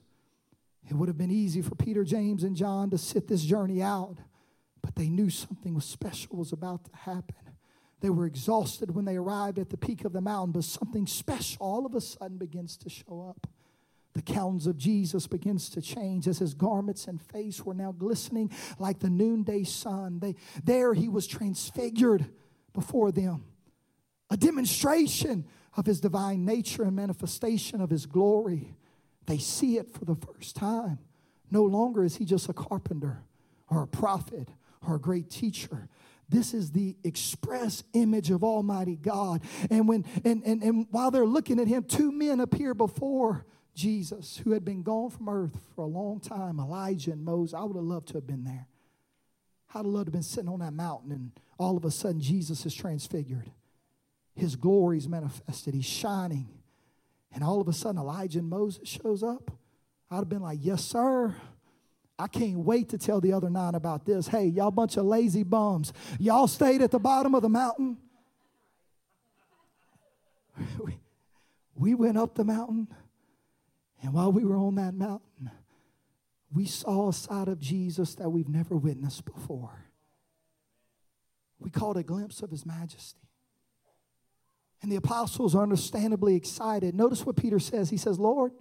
[0.88, 4.18] It would have been easy for Peter, James, and John to sit this journey out.
[4.88, 7.34] But they knew something was special was about to happen.
[8.00, 11.58] They were exhausted when they arrived at the peak of the mountain, but something special
[11.60, 13.46] all of a sudden begins to show up.
[14.14, 18.50] The countenance of Jesus begins to change as his garments and face were now glistening
[18.78, 20.20] like the noonday sun.
[20.20, 22.24] They, there he was transfigured
[22.72, 23.44] before them.
[24.30, 25.44] A demonstration
[25.76, 28.74] of his divine nature and manifestation of his glory.
[29.26, 30.98] They see it for the first time.
[31.50, 33.22] No longer is he just a carpenter
[33.68, 34.48] or a prophet
[34.86, 35.88] a great teacher.
[36.28, 39.42] This is the express image of Almighty God.
[39.70, 44.40] And when and, and, and while they're looking at him, two men appear before Jesus
[44.44, 47.54] who had been gone from earth for a long time, Elijah and Moses.
[47.54, 48.66] I would have loved to have been there.
[49.74, 52.20] I'd have loved to have been sitting on that mountain and all of a sudden
[52.20, 53.50] Jesus is transfigured.
[54.34, 55.74] His glory is manifested.
[55.74, 56.48] He's shining.
[57.32, 59.50] And all of a sudden Elijah and Moses shows up.
[60.10, 61.34] I'd have been like, yes, sir.
[62.18, 64.26] I can't wait to tell the other nine about this.
[64.26, 65.92] Hey, y'all bunch of lazy bums.
[66.18, 67.96] Y'all stayed at the bottom of the mountain.
[70.78, 70.98] We,
[71.76, 72.88] we went up the mountain,
[74.02, 75.50] and while we were on that mountain,
[76.52, 79.84] we saw a side of Jesus that we've never witnessed before.
[81.60, 83.20] We caught a glimpse of his majesty.
[84.80, 86.94] And the apostles are understandably excited.
[86.94, 87.90] Notice what Peter says.
[87.90, 88.52] He says, Lord,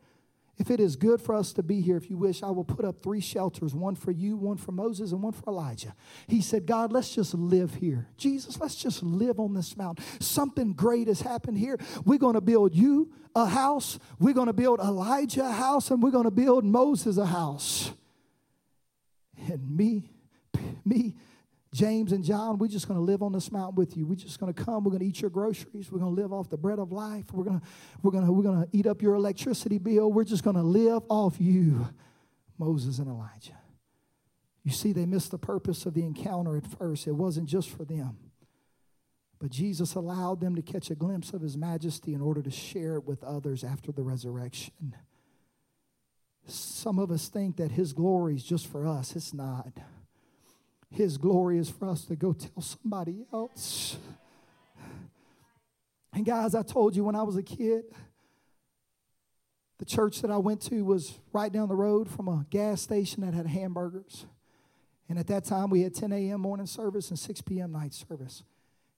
[0.57, 2.83] if it is good for us to be here, if you wish, I will put
[2.83, 5.95] up three shelters one for you, one for Moses, and one for Elijah.
[6.27, 8.07] He said, God, let's just live here.
[8.17, 10.03] Jesus, let's just live on this mountain.
[10.19, 11.77] Something great has happened here.
[12.05, 16.01] We're going to build you a house, we're going to build Elijah a house, and
[16.01, 17.91] we're going to build Moses a house.
[19.47, 20.09] And me,
[20.83, 21.15] me,
[21.73, 24.07] James and John, we're just going to live on this mountain with you.
[24.07, 24.83] We're just going to come.
[24.83, 25.91] We're going to eat your groceries.
[25.91, 27.25] We're going to live off the bread of life.
[27.33, 27.65] We're going to,
[28.01, 30.11] we're going to, we're going to eat up your electricity bill.
[30.11, 31.89] We're just going to live off you,
[32.57, 33.57] Moses and Elijah.
[34.63, 37.07] You see, they missed the purpose of the encounter at first.
[37.07, 38.17] It wasn't just for them.
[39.39, 42.95] But Jesus allowed them to catch a glimpse of his majesty in order to share
[42.95, 44.95] it with others after the resurrection.
[46.47, 49.15] Some of us think that his glory is just for us.
[49.15, 49.73] It's not.
[50.89, 53.97] His glory is for us to go tell somebody else.
[56.13, 57.83] And guys, I told you when I was a kid,
[59.77, 63.23] the church that I went to was right down the road from a gas station
[63.23, 64.25] that had hamburgers.
[65.09, 66.41] And at that time, we had 10 a.m.
[66.41, 67.71] morning service and 6 p.m.
[67.71, 68.43] night service.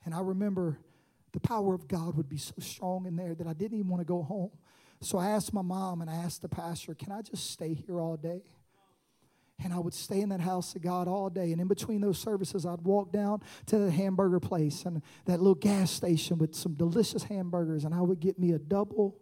[0.05, 0.79] And I remember
[1.33, 4.01] the power of God would be so strong in there that I didn't even want
[4.01, 4.51] to go home.
[5.01, 7.99] So I asked my mom and I asked the pastor, Can I just stay here
[7.99, 8.41] all day?
[9.63, 11.51] And I would stay in that house of God all day.
[11.51, 15.55] And in between those services, I'd walk down to the hamburger place and that little
[15.55, 17.83] gas station with some delicious hamburgers.
[17.83, 19.17] And I would get me a double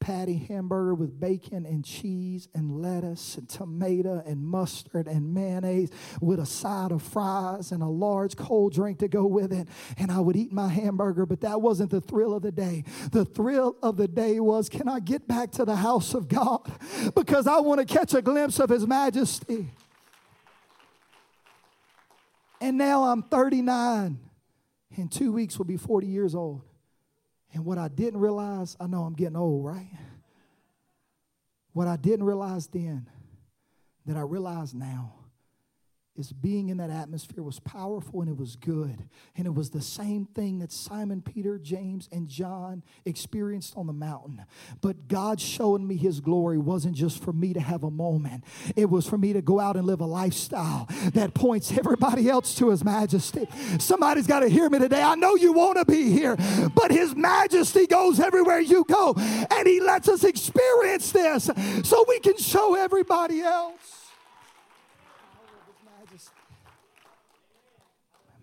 [0.00, 5.90] patty hamburger with bacon and cheese and lettuce and tomato and mustard and mayonnaise
[6.20, 9.68] with a side of fries and a large cold drink to go with it.
[9.98, 12.84] And I would eat my hamburger, but that wasn't the thrill of the day.
[13.12, 16.70] The thrill of the day was can I get back to the house of God?
[17.14, 19.66] Because I want to catch a glimpse of His majesty.
[22.60, 24.18] And now I'm 39.
[24.96, 26.62] and two weeks, will be 40 years old.
[27.52, 29.90] And what I didn't realize, I know I'm getting old, right?
[31.72, 33.08] What I didn't realize then,
[34.06, 35.14] that I realize now,
[36.20, 39.08] is being in that atmosphere was powerful and it was good.
[39.36, 43.92] And it was the same thing that Simon, Peter, James, and John experienced on the
[43.92, 44.44] mountain.
[44.80, 48.44] But God showing me his glory wasn't just for me to have a moment,
[48.76, 52.54] it was for me to go out and live a lifestyle that points everybody else
[52.56, 53.48] to his majesty.
[53.78, 55.02] Somebody's got to hear me today.
[55.02, 56.36] I know you want to be here,
[56.74, 59.14] but his majesty goes everywhere you go.
[59.16, 61.50] And he lets us experience this
[61.82, 63.99] so we can show everybody else.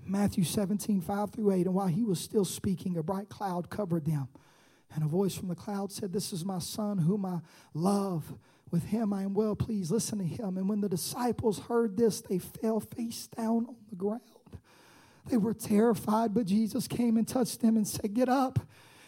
[0.07, 1.65] Matthew 17, 5 through 8.
[1.65, 4.27] And while he was still speaking, a bright cloud covered them.
[4.93, 7.39] And a voice from the cloud said, This is my son whom I
[7.73, 8.37] love.
[8.71, 9.91] With him I am well pleased.
[9.91, 10.57] Listen to him.
[10.57, 14.21] And when the disciples heard this, they fell face down on the ground.
[15.27, 18.59] They were terrified, but Jesus came and touched them and said, Get up.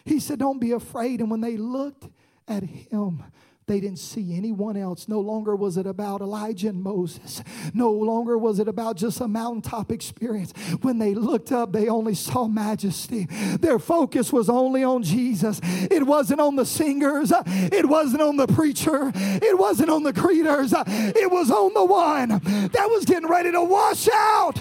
[0.04, 1.20] He said, Don't be afraid.
[1.20, 2.08] And when they looked
[2.46, 3.22] at him,
[3.70, 5.06] they didn't see anyone else.
[5.06, 7.40] No longer was it about Elijah and Moses.
[7.72, 10.52] No longer was it about just a mountaintop experience.
[10.82, 13.28] When they looked up, they only saw majesty.
[13.60, 15.60] Their focus was only on Jesus.
[15.62, 20.74] It wasn't on the singers, it wasn't on the preacher, it wasn't on the greeters.
[21.14, 24.60] It was on the one that was getting ready to wash out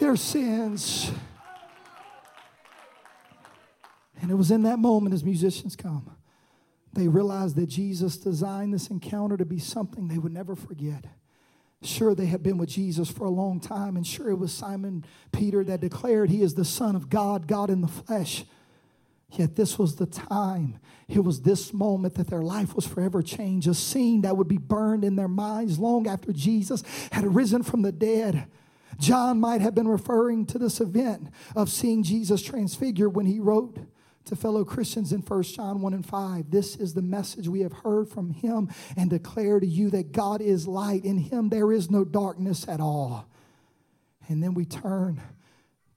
[0.00, 1.12] their sins.
[4.22, 6.15] And it was in that moment as musicians come
[6.96, 11.04] they realized that Jesus designed this encounter to be something they would never forget.
[11.82, 15.04] Sure, they had been with Jesus for a long time, and sure, it was Simon
[15.30, 18.44] Peter that declared he is the Son of God, God in the flesh.
[19.30, 20.78] Yet, this was the time,
[21.08, 24.58] it was this moment that their life was forever changed, a scene that would be
[24.58, 26.82] burned in their minds long after Jesus
[27.12, 28.46] had risen from the dead.
[28.98, 33.78] John might have been referring to this event of seeing Jesus transfigured when he wrote
[34.26, 36.50] to fellow Christians in 1 John 1 and 5.
[36.50, 40.40] This is the message we have heard from him and declare to you that God
[40.40, 41.04] is light.
[41.04, 43.26] In him there is no darkness at all.
[44.28, 45.22] And then we turn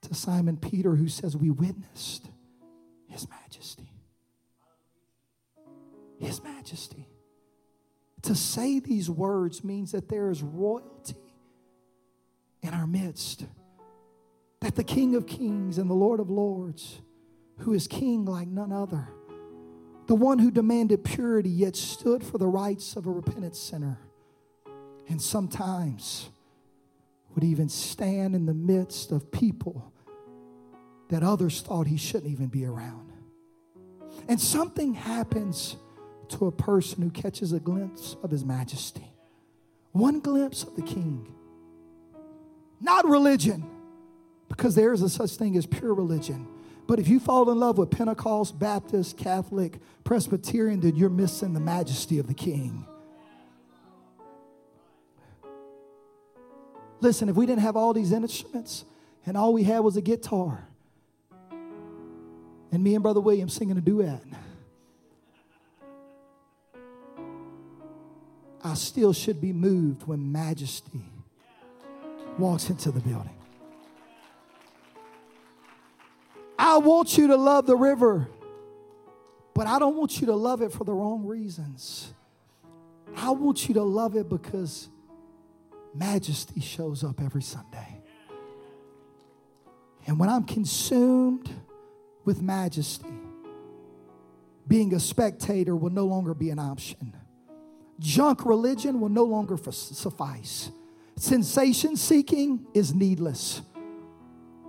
[0.01, 2.29] to Simon Peter, who says, We witnessed
[3.07, 3.91] his majesty.
[6.19, 7.07] His majesty.
[8.23, 11.15] To say these words means that there is royalty
[12.61, 13.45] in our midst,
[14.59, 17.01] that the King of Kings and the Lord of Lords
[17.59, 19.07] who is king like none other,
[20.07, 23.99] the one who demanded purity yet stood for the rights of a repentant sinner,
[25.07, 26.29] and sometimes
[27.35, 29.93] would even stand in the midst of people
[31.09, 33.11] that others thought he shouldn't even be around.
[34.27, 35.75] And something happens
[36.29, 39.11] to a person who catches a glimpse of his majesty.
[39.91, 41.35] One glimpse of the king.
[42.79, 43.67] Not religion,
[44.47, 46.47] because there is a such thing as pure religion
[46.89, 51.59] but if you fall in love with Pentecost, Baptist, Catholic, Presbyterian, then you're missing the
[51.59, 52.83] majesty of the King.
[56.99, 58.85] Listen, if we didn't have all these instruments
[59.23, 60.67] and all we had was a guitar,
[62.71, 64.23] and me and Brother William singing a duet,
[68.63, 71.05] I still should be moved when majesty
[72.39, 73.38] walks into the building.
[76.79, 78.27] Want you to love the river,
[79.53, 82.13] but I don't want you to love it for the wrong reasons.
[83.15, 84.89] I want you to love it because
[85.93, 88.01] majesty shows up every Sunday.
[90.05, 91.49] And when I'm consumed
[92.25, 93.13] with majesty,
[94.67, 97.15] being a spectator will no longer be an option.
[97.99, 100.71] Junk religion will no longer suffice.
[101.17, 103.61] Sensation seeking is needless.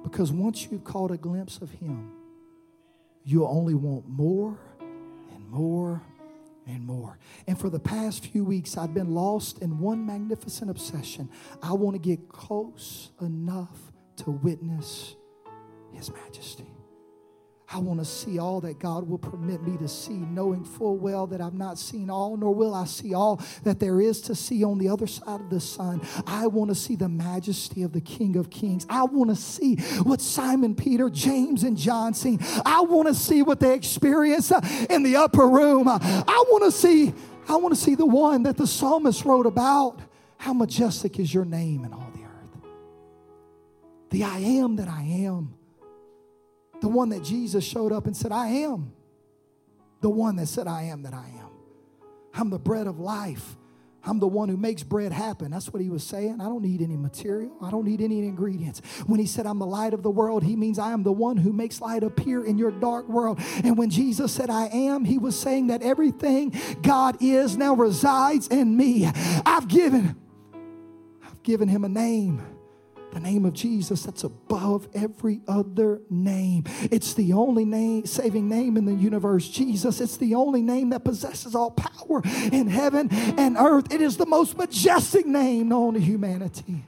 [0.02, 2.10] Because once you've caught a glimpse of Him,
[3.24, 4.58] you'll only want more
[5.34, 6.02] and more
[6.66, 7.18] and more.
[7.46, 11.28] And for the past few weeks, I've been lost in one magnificent obsession.
[11.62, 15.16] I want to get close enough to witness
[15.92, 16.66] His majesty.
[17.72, 21.28] I want to see all that God will permit me to see, knowing full well
[21.28, 24.64] that I've not seen all, nor will I see all that there is to see
[24.64, 26.00] on the other side of the sun.
[26.26, 28.86] I want to see the majesty of the King of Kings.
[28.90, 32.40] I want to see what Simon Peter, James, and John seen.
[32.66, 34.60] I want to see what they experienced uh,
[34.90, 35.86] in the upper room.
[35.86, 37.14] I want to see,
[37.48, 40.00] I want to see the one that the psalmist wrote about.
[40.38, 42.70] How majestic is your name in all the earth.
[44.10, 45.54] The I am that I am.
[46.80, 48.92] The one that Jesus showed up and said, I am.
[50.00, 51.50] The one that said, I am that I am.
[52.32, 53.56] I'm the bread of life.
[54.02, 55.50] I'm the one who makes bread happen.
[55.50, 56.40] That's what he was saying.
[56.40, 57.52] I don't need any material.
[57.60, 58.80] I don't need any ingredients.
[59.06, 61.36] When he said, I'm the light of the world, he means I am the one
[61.36, 63.38] who makes light appear in your dark world.
[63.62, 68.48] And when Jesus said, I am, he was saying that everything God is now resides
[68.48, 69.10] in me.
[69.44, 70.16] I've given,
[71.22, 72.42] I've given him a name
[73.12, 76.64] the name of Jesus that's above every other name.
[76.90, 80.00] It's the only name, saving name in the universe, Jesus.
[80.00, 83.92] It's the only name that possesses all power in heaven and earth.
[83.92, 86.84] It is the most majestic name known to humanity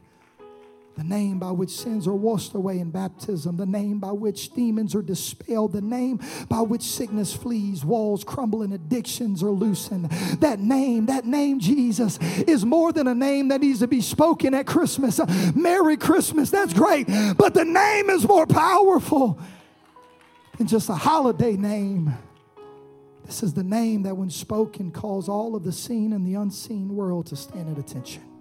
[0.97, 4.95] the name by which sins are washed away in baptism, the name by which demons
[4.95, 10.11] are dispelled, the name by which sickness flees, walls crumble, and addictions are loosened.
[10.41, 14.53] That name, that name, Jesus, is more than a name that needs to be spoken
[14.53, 15.19] at Christmas.
[15.55, 17.07] Merry Christmas, that's great,
[17.39, 19.41] but the name is more powerful
[20.59, 22.15] than just a holiday name.
[23.25, 26.95] This is the name that, when spoken, calls all of the seen and the unseen
[26.95, 28.32] world to stand at attention.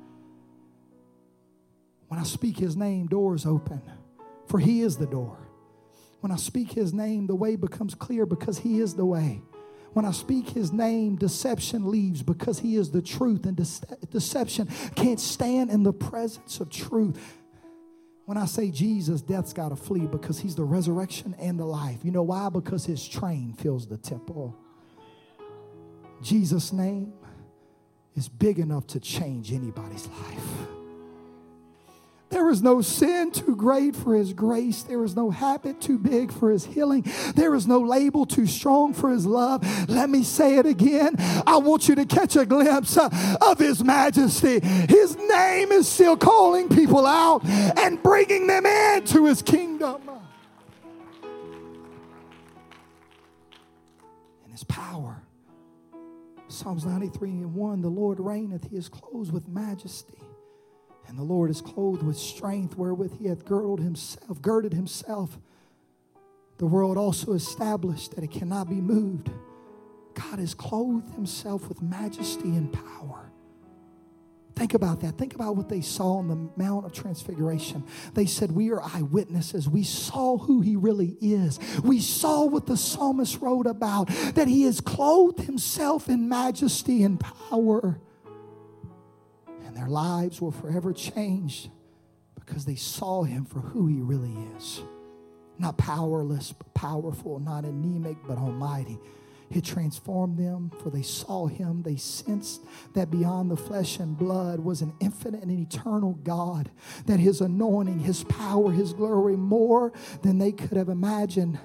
[2.12, 3.82] When I speak his name, doors open,
[4.46, 5.38] for he is the door.
[6.20, 9.42] When I speak his name, the way becomes clear because he is the way.
[9.94, 14.68] When I speak his name, deception leaves because he is the truth, and de- deception
[14.94, 17.18] can't stand in the presence of truth.
[18.26, 22.00] When I say Jesus, death's got to flee because he's the resurrection and the life.
[22.04, 22.50] You know why?
[22.50, 24.54] Because his train fills the temple.
[26.22, 27.14] Jesus' name
[28.16, 30.68] is big enough to change anybody's life.
[32.32, 34.84] There is no sin too great for his grace.
[34.84, 37.06] There is no habit too big for his healing.
[37.36, 39.62] There is no label too strong for his love.
[39.90, 41.16] Let me say it again.
[41.46, 43.10] I want you to catch a glimpse uh,
[43.42, 44.62] of his majesty.
[44.62, 50.02] His name is still calling people out and bringing them into his kingdom.
[54.44, 55.22] And his power.
[56.48, 60.18] Psalms 93 and 1 The Lord reigneth, he is clothed with majesty.
[61.08, 65.40] And the Lord is clothed with strength wherewith he hath girded himself, girded himself.
[66.58, 69.30] The world also established that it cannot be moved.
[70.14, 73.32] God has clothed himself with majesty and power.
[74.56, 75.18] Think about that.
[75.18, 77.84] Think about what they saw on the Mount of Transfiguration.
[78.14, 79.68] They said, We are eyewitnesses.
[79.68, 81.60] We saw who he really is.
[81.84, 87.20] We saw what the psalmist wrote about, that he has clothed himself in majesty and
[87.20, 88.00] power.
[89.82, 91.72] Their lives were forever changed
[92.36, 94.84] because they saw him for who he really is.
[95.58, 99.00] Not powerless, but powerful, not anemic, but almighty.
[99.50, 101.82] He transformed them, for they saw him.
[101.82, 102.62] They sensed
[102.94, 106.70] that beyond the flesh and blood was an infinite and eternal God,
[107.08, 111.58] that his anointing, his power, his glory, more than they could have imagined.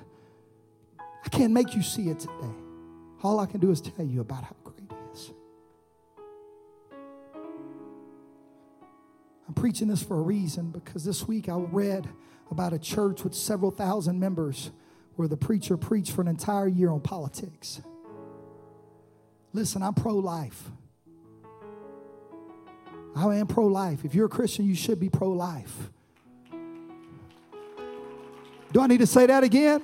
[0.98, 2.54] I can't make you see it today.
[3.22, 4.56] All I can do is tell you about how
[9.46, 12.08] I'm preaching this for a reason because this week I read
[12.50, 14.70] about a church with several thousand members
[15.16, 17.80] where the preacher preached for an entire year on politics.
[19.52, 20.70] Listen, I'm pro life.
[23.14, 24.04] I am pro life.
[24.04, 25.90] If you're a Christian, you should be pro life.
[28.72, 29.82] Do I need to say that again?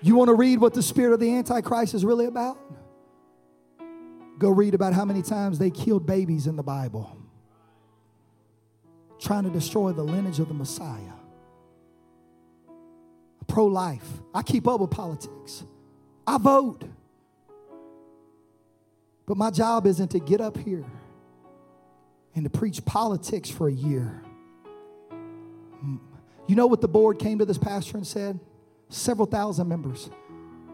[0.00, 2.58] You want to read what the spirit of the Antichrist is really about?
[4.38, 7.16] Go read about how many times they killed babies in the Bible,
[9.20, 11.00] trying to destroy the lineage of the Messiah.
[13.48, 14.06] Pro life.
[14.32, 15.64] I keep up with politics,
[16.26, 16.84] I vote.
[19.26, 20.86] But my job isn't to get up here
[22.34, 24.22] and to preach politics for a year.
[26.46, 28.40] You know what the board came to this pastor and said?
[28.88, 30.08] Several thousand members.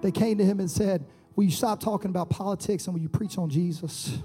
[0.03, 1.05] They came to him and said,
[1.37, 4.19] Will you stop talking about politics and will you preach on Jesus?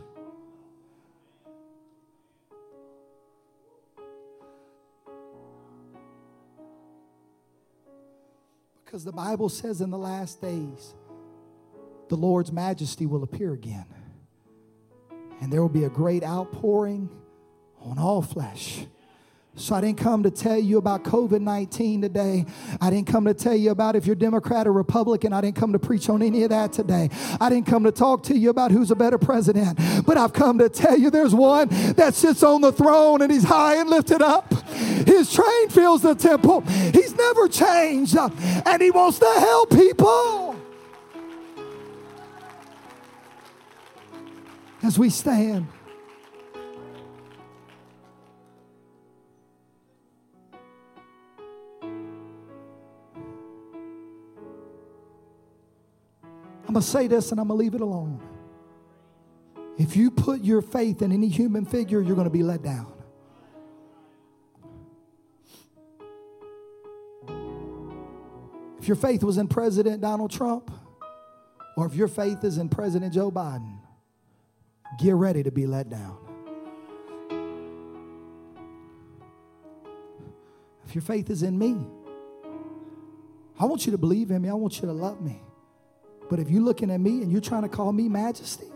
[8.86, 10.94] Because the Bible says in the last days,
[12.10, 13.86] the Lord's majesty will appear again.
[15.42, 17.10] And there will be a great outpouring
[17.82, 18.86] on all flesh.
[19.56, 22.46] So I didn't come to tell you about COVID 19 today.
[22.80, 25.34] I didn't come to tell you about if you're Democrat or Republican.
[25.34, 27.10] I didn't come to preach on any of that today.
[27.42, 29.78] I didn't come to talk to you about who's a better president.
[30.06, 33.44] But I've come to tell you there's one that sits on the throne and he's
[33.44, 34.54] high and lifted up.
[34.70, 36.62] His train fills the temple.
[36.62, 38.30] He's never changed uh,
[38.66, 40.56] and he wants to help people.
[44.82, 45.68] As we stand.
[56.70, 58.22] I'm going to say this and I'm going to leave it alone.
[59.80, 62.94] If you put your faith in any human figure, you're going to be let down.
[68.78, 70.70] If your faith was in President Donald Trump,
[71.76, 73.80] or if your faith is in President Joe Biden,
[75.00, 76.20] get ready to be let down.
[80.86, 81.84] If your faith is in me,
[83.60, 84.50] I want you to believe in me.
[84.50, 85.42] I want you to love me.
[86.30, 88.68] But if you're looking at me and you're trying to call me majesty,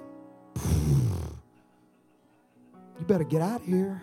[2.99, 4.01] you better get out of here.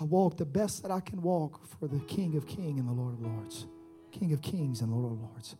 [0.00, 2.92] I walk the best that I can walk for the King of Kings and the
[2.92, 3.66] Lord of Lords.
[4.12, 5.56] King of Kings and Lord of Lords.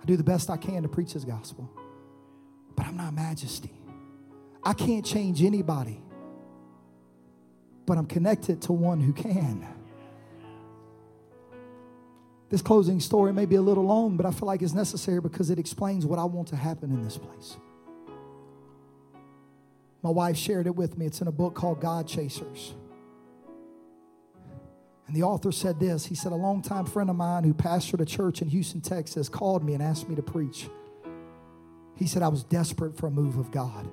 [0.00, 1.68] I do the best I can to preach His gospel,
[2.76, 3.72] but I'm not majesty.
[4.62, 6.00] I can't change anybody,
[7.86, 9.66] but I'm connected to one who can.
[12.50, 15.50] This closing story may be a little long, but I feel like it's necessary because
[15.50, 17.56] it explains what I want to happen in this place.
[20.02, 21.06] My wife shared it with me.
[21.06, 22.74] It's in a book called God Chasers.
[25.06, 28.04] And the author said this He said, A longtime friend of mine who pastored a
[28.04, 30.68] church in Houston, Texas, called me and asked me to preach.
[31.94, 33.88] He said, I was desperate for a move of God.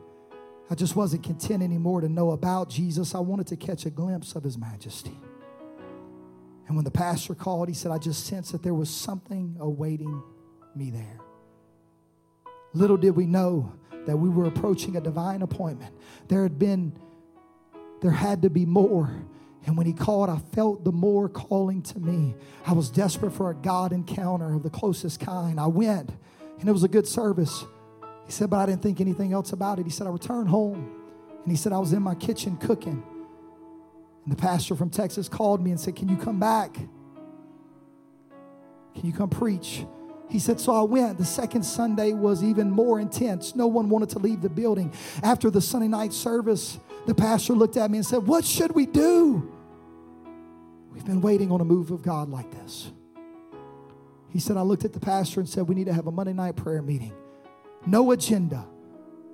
[0.70, 3.14] I just wasn't content anymore to know about Jesus.
[3.14, 5.18] I wanted to catch a glimpse of his majesty.
[6.68, 10.22] And when the pastor called, he said, I just sensed that there was something awaiting
[10.76, 11.20] me there.
[12.74, 13.74] Little did we know
[14.06, 15.94] that we were approaching a divine appointment.
[16.28, 16.94] There had been,
[18.02, 19.10] there had to be more.
[19.66, 22.36] And when he called, I felt the more calling to me.
[22.66, 25.60] I was desperate for a God encounter of the closest kind.
[25.60, 26.12] I went,
[26.60, 27.66] and it was a good service.
[28.26, 29.86] He said, but I didn't think anything else about it.
[29.86, 30.92] He said, I returned home,
[31.44, 33.04] and he said, I was in my kitchen cooking.
[34.28, 36.74] And the pastor from Texas called me and said, Can you come back?
[36.74, 36.90] Can
[39.06, 39.86] you come preach?
[40.30, 41.18] He said, So I went.
[41.18, 43.56] The second Sunday was even more intense.
[43.56, 44.94] No one wanted to leave the building.
[45.24, 48.86] After the Sunday night service, the pastor looked at me and said, What should we
[48.86, 49.50] do?
[50.92, 52.92] We've been waiting on a move of God like this.
[54.28, 56.34] He said, I looked at the pastor and said, We need to have a Monday
[56.34, 57.14] night prayer meeting.
[57.86, 58.68] No agenda,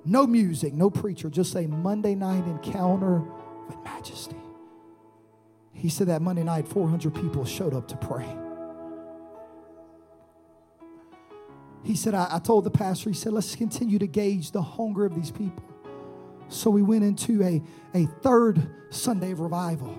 [0.04, 3.24] no music, no preacher, just a Monday night encounter
[3.66, 4.36] with majesty.
[5.74, 8.26] He said that Monday night, 400 people showed up to pray.
[11.82, 15.04] He said, I, I, told the pastor, he said, let's continue to gauge the hunger
[15.04, 15.62] of these people.
[16.48, 17.62] So we went into a,
[17.94, 19.98] a third Sunday of revival.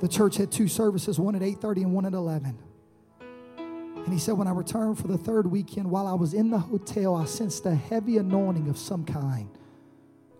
[0.00, 2.56] The church had two services, one at 8:30 and one at 11.
[3.20, 6.58] And he said, when I returned for the third weekend, while I was in the
[6.58, 9.50] hotel, I sensed a heavy anointing of some kind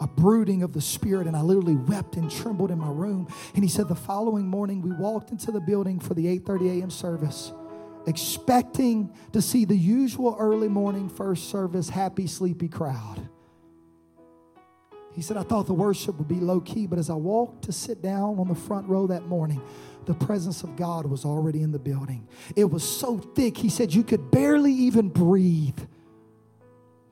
[0.01, 3.29] a brooding of the Spirit, and I literally wept and trembled in my room.
[3.55, 6.91] And he said the following morning we walked into the building for the 8:30 a.m.
[6.91, 7.53] service,
[8.07, 13.29] expecting to see the usual early morning first service, happy, sleepy crowd.
[15.13, 17.73] He said, I thought the worship would be low key, but as I walked to
[17.73, 19.61] sit down on the front row that morning,
[20.05, 22.29] the presence of God was already in the building.
[22.55, 25.81] It was so thick, he said, you could barely even breathe.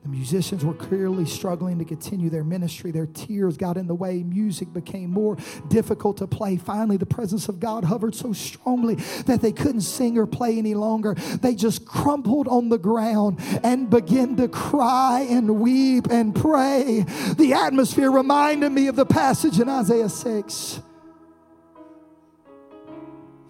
[0.07, 2.91] The musicians were clearly struggling to continue their ministry.
[2.91, 4.23] Their tears got in the way.
[4.23, 5.35] Music became more
[5.67, 6.55] difficult to play.
[6.55, 8.95] Finally, the presence of God hovered so strongly
[9.25, 11.13] that they couldn't sing or play any longer.
[11.41, 17.03] They just crumpled on the ground and began to cry and weep and pray.
[17.37, 20.81] The atmosphere reminded me of the passage in Isaiah 6.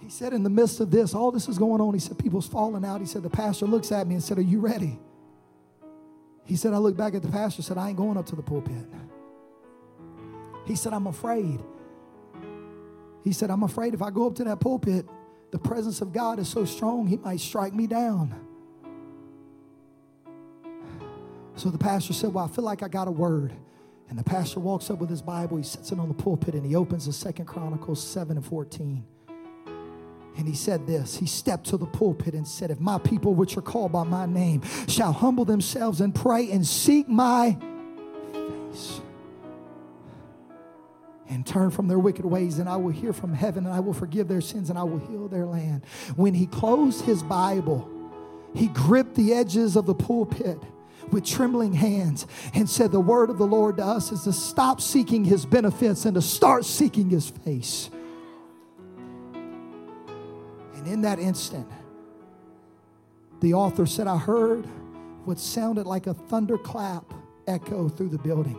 [0.01, 1.93] He said, in the midst of this, all this is going on.
[1.93, 2.99] He said, people's falling out.
[2.99, 4.97] He said, the pastor looks at me and said, Are you ready?
[6.48, 8.41] He said, I looked back at the pastor said, I ain't going up to the
[8.41, 8.86] pulpit.
[10.66, 11.60] He said, I'm afraid.
[13.24, 15.06] He said, I'm afraid if I go up to that pulpit,
[15.52, 18.34] the presence of God is so strong, he might strike me down.
[21.56, 23.54] So the pastor said, Well, I feel like I got a word.
[24.10, 26.66] And the pastor walks up with his Bible, he sits it on the pulpit, and
[26.66, 29.04] he opens the Second Chronicles 7 and 14.
[30.38, 33.58] And he said this He stepped to the pulpit and said, If my people, which
[33.58, 37.58] are called by my name, shall humble themselves and pray and seek my
[38.34, 39.02] face.
[41.30, 43.94] and turn from their wicked ways, and I will hear from heaven, and I will
[43.94, 45.84] forgive their sins, and I will heal their land.
[46.16, 47.90] When he closed his Bible,
[48.54, 50.58] he gripped the edges of the pulpit
[51.12, 54.80] with trembling hands and said, The word of the Lord to us is to stop
[54.80, 57.90] seeking his benefits and to start seeking his face.
[60.88, 61.68] And in that instant,
[63.42, 64.66] the author said, I heard
[65.26, 67.14] what sounded like a thunderclap
[67.46, 68.58] echo through the building.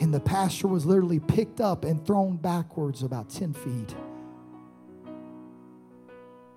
[0.00, 3.92] And the pastor was literally picked up and thrown backwards about 10 feet.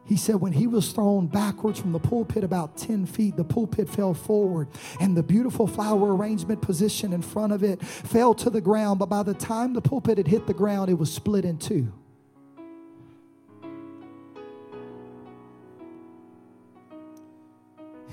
[0.06, 3.90] He said when he was thrown backwards from the pulpit about 10 feet, the pulpit
[3.90, 4.68] fell forward
[5.00, 9.00] and the beautiful flower arrangement position in front of it fell to the ground.
[9.00, 11.92] But by the time the pulpit had hit the ground, it was split in two.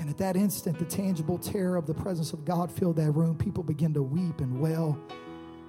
[0.04, 3.38] And at that instant, the tangible terror of the presence of God filled that room.
[3.38, 4.98] People began to weep and wail.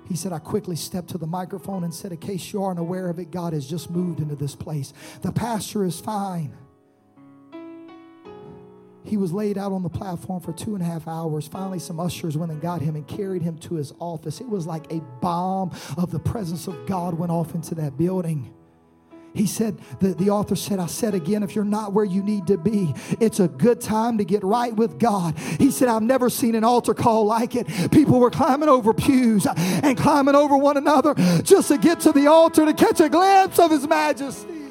[0.10, 3.08] He said, I quickly stepped to the microphone and said, In case you aren't aware
[3.08, 4.92] of it, God has just moved into this place.
[5.22, 6.54] The pastor is fine.
[9.06, 11.48] He was laid out on the platform for two and a half hours.
[11.48, 14.42] Finally, some ushers went and got him and carried him to his office.
[14.42, 18.54] It was like a bomb of the presence of God went off into that building.
[19.36, 22.48] He said, the, the author said, I said again, if you're not where you need
[22.48, 25.38] to be, it's a good time to get right with God.
[25.38, 27.68] He said, I've never seen an altar call like it.
[27.92, 31.14] People were climbing over pews and climbing over one another
[31.44, 34.54] just to get to the altar to catch a glimpse of His majesty.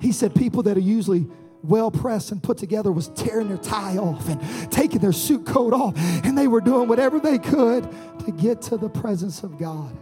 [0.00, 1.26] He said, people that are usually
[1.62, 4.40] well pressed and put together was tearing their tie off and
[4.72, 5.94] taking their suit coat off,
[6.24, 7.88] and they were doing whatever they could
[8.24, 9.96] to get to the presence of God.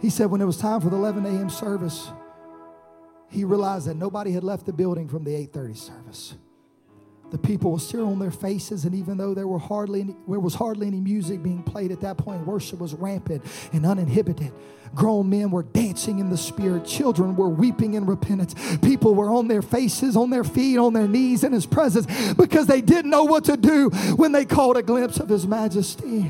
[0.00, 1.50] He said when it was time for the 11 a.m.
[1.50, 2.10] service,
[3.28, 6.34] he realized that nobody had left the building from the 8:30 service.
[7.30, 10.40] The people were still on their faces, and even though there were hardly any, there
[10.40, 14.52] was hardly any music being played at that point, worship was rampant and uninhibited.
[14.94, 16.84] Grown men were dancing in the spirit.
[16.84, 18.54] Children were weeping in repentance.
[18.78, 22.66] People were on their faces, on their feet, on their knees in his presence because
[22.66, 26.28] they didn't know what to do when they caught a glimpse of his majesty.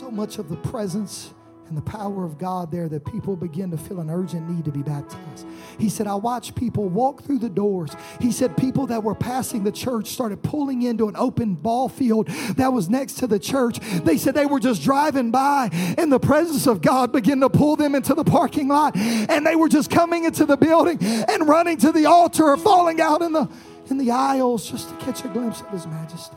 [0.00, 1.34] So much of the presence
[1.68, 4.70] and the power of God there that people begin to feel an urgent need to
[4.70, 5.46] be baptized.
[5.78, 7.90] He said, I watched people walk through the doors.
[8.20, 12.28] He said, people that were passing the church started pulling into an open ball field
[12.56, 13.78] that was next to the church.
[13.80, 17.76] They said they were just driving by, and the presence of God began to pull
[17.76, 21.76] them into the parking lot, and they were just coming into the building and running
[21.78, 23.48] to the altar or falling out in the
[23.90, 26.36] in the aisles just to catch a glimpse of his majesty.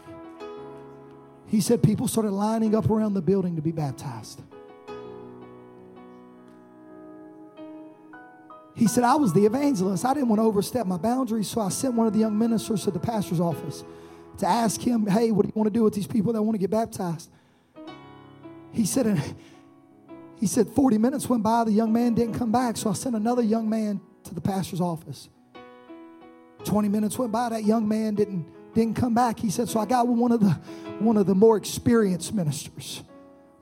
[1.48, 4.42] He said people started lining up around the building to be baptized.
[8.80, 10.06] He said, I was the evangelist.
[10.06, 12.86] I didn't want to overstep my boundaries, so I sent one of the young ministers
[12.86, 13.84] to the pastor's office
[14.38, 16.56] to ask him, Hey, what do you want to do with these people that want
[16.56, 17.30] to get baptized?
[18.72, 19.36] He said, and
[20.40, 23.18] he said 40 minutes went by, the young man didn't come back, so I sent
[23.18, 25.28] another young man to the pastor's office.
[26.64, 29.40] 20 minutes went by, that young man didn't didn't come back.
[29.40, 30.52] He said, so I got one of the
[31.00, 33.04] one of the more experienced ministers.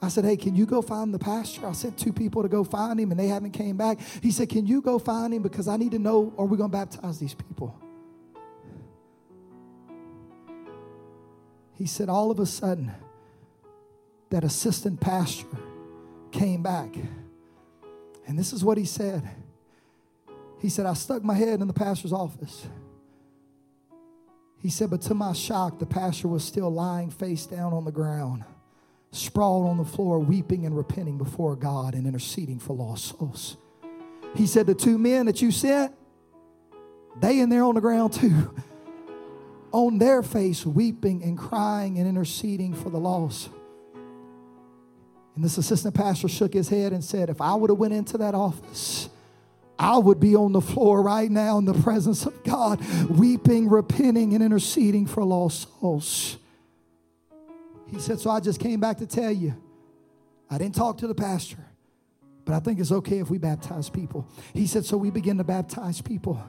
[0.02, 1.66] I said, hey, can you go find the pastor?
[1.66, 4.00] I sent two people to go find him and they haven't came back.
[4.22, 6.70] He said, can you go find him because I need to know are we going
[6.70, 7.76] to baptize these people?
[11.74, 12.92] He said, all of a sudden,
[14.30, 15.48] that assistant pastor
[16.32, 16.96] came back.
[18.28, 19.28] And this is what he said.
[20.60, 22.68] He said, I stuck my head in the pastor's office.
[24.60, 27.92] He said, but to my shock, the pastor was still lying face down on the
[27.92, 28.44] ground
[29.18, 33.58] sprawled on the floor, weeping and repenting before God and interceding for lost souls.
[34.36, 35.94] He said, The two men that you sent,
[37.20, 38.54] they in there on the ground too,
[39.72, 43.50] on their face, weeping and crying and interceding for the lost.
[45.36, 48.18] And this assistant pastor shook his head and said, If I would have went into
[48.18, 49.10] that office,
[49.80, 54.34] I would be on the floor right now in the presence of God, weeping, repenting,
[54.34, 56.38] and interceding for lost souls.
[57.88, 59.56] He said, So I just came back to tell you.
[60.50, 61.58] I didn't talk to the pastor,
[62.46, 64.28] but I think it's okay if we baptize people.
[64.54, 66.42] He said, So we begin to baptize people.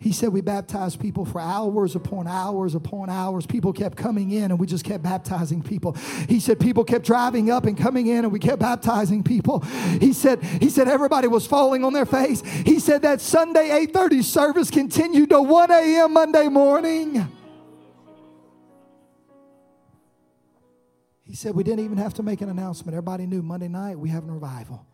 [0.00, 3.44] He said we baptized people for hours upon hours upon hours.
[3.44, 5.92] People kept coming in and we just kept baptizing people.
[6.26, 9.60] He said people kept driving up and coming in and we kept baptizing people.
[10.00, 12.40] He said he said everybody was falling on their face.
[12.40, 16.14] He said that Sunday 8:30 service continued to 1 a.m.
[16.14, 17.29] Monday morning.
[21.30, 22.92] He said we didn't even have to make an announcement.
[22.92, 24.84] Everybody knew Monday night we have a revival.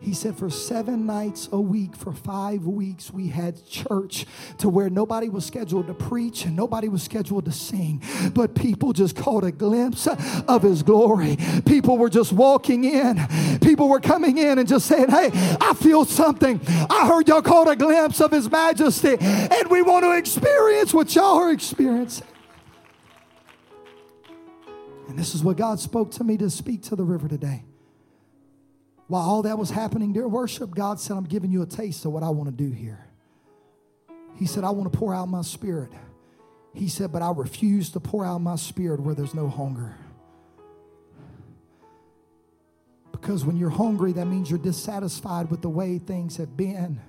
[0.00, 4.26] He said, for seven nights a week, for five weeks, we had church
[4.58, 8.02] to where nobody was scheduled to preach and nobody was scheduled to sing,
[8.34, 11.38] but people just caught a glimpse of His glory.
[11.64, 13.18] People were just walking in,
[13.62, 16.60] people were coming in and just saying, Hey, I feel something.
[16.90, 21.14] I heard y'all caught a glimpse of His majesty, and we want to experience what
[21.14, 22.26] y'all are experiencing.
[25.16, 27.64] And this is what God spoke to me to speak to the river today.
[29.06, 32.12] While all that was happening during worship, God said, I'm giving you a taste of
[32.12, 33.02] what I want to do here.
[34.34, 35.88] He said, I want to pour out my spirit.
[36.74, 39.96] He said, but I refuse to pour out my spirit where there's no hunger.
[43.10, 47.00] Because when you're hungry, that means you're dissatisfied with the way things have been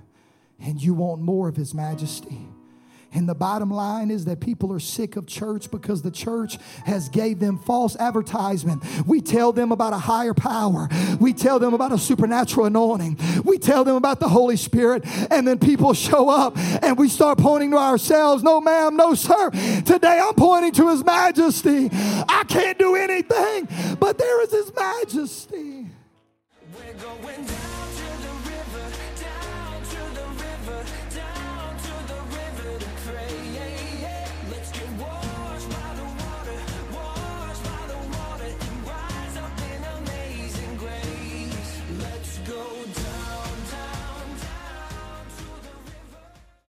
[0.58, 2.48] and you want more of His majesty.
[3.12, 7.08] And the bottom line is that people are sick of church because the church has
[7.08, 8.82] gave them false advertisement.
[9.06, 10.88] We tell them about a higher power.
[11.18, 13.18] We tell them about a supernatural anointing.
[13.44, 17.38] We tell them about the Holy Spirit and then people show up and we start
[17.38, 18.42] pointing to ourselves.
[18.42, 19.50] No ma'am, no sir.
[19.86, 21.88] Today I'm pointing to his majesty.
[21.92, 25.86] I can't do anything, but there is his majesty.
[26.74, 27.87] We're going down.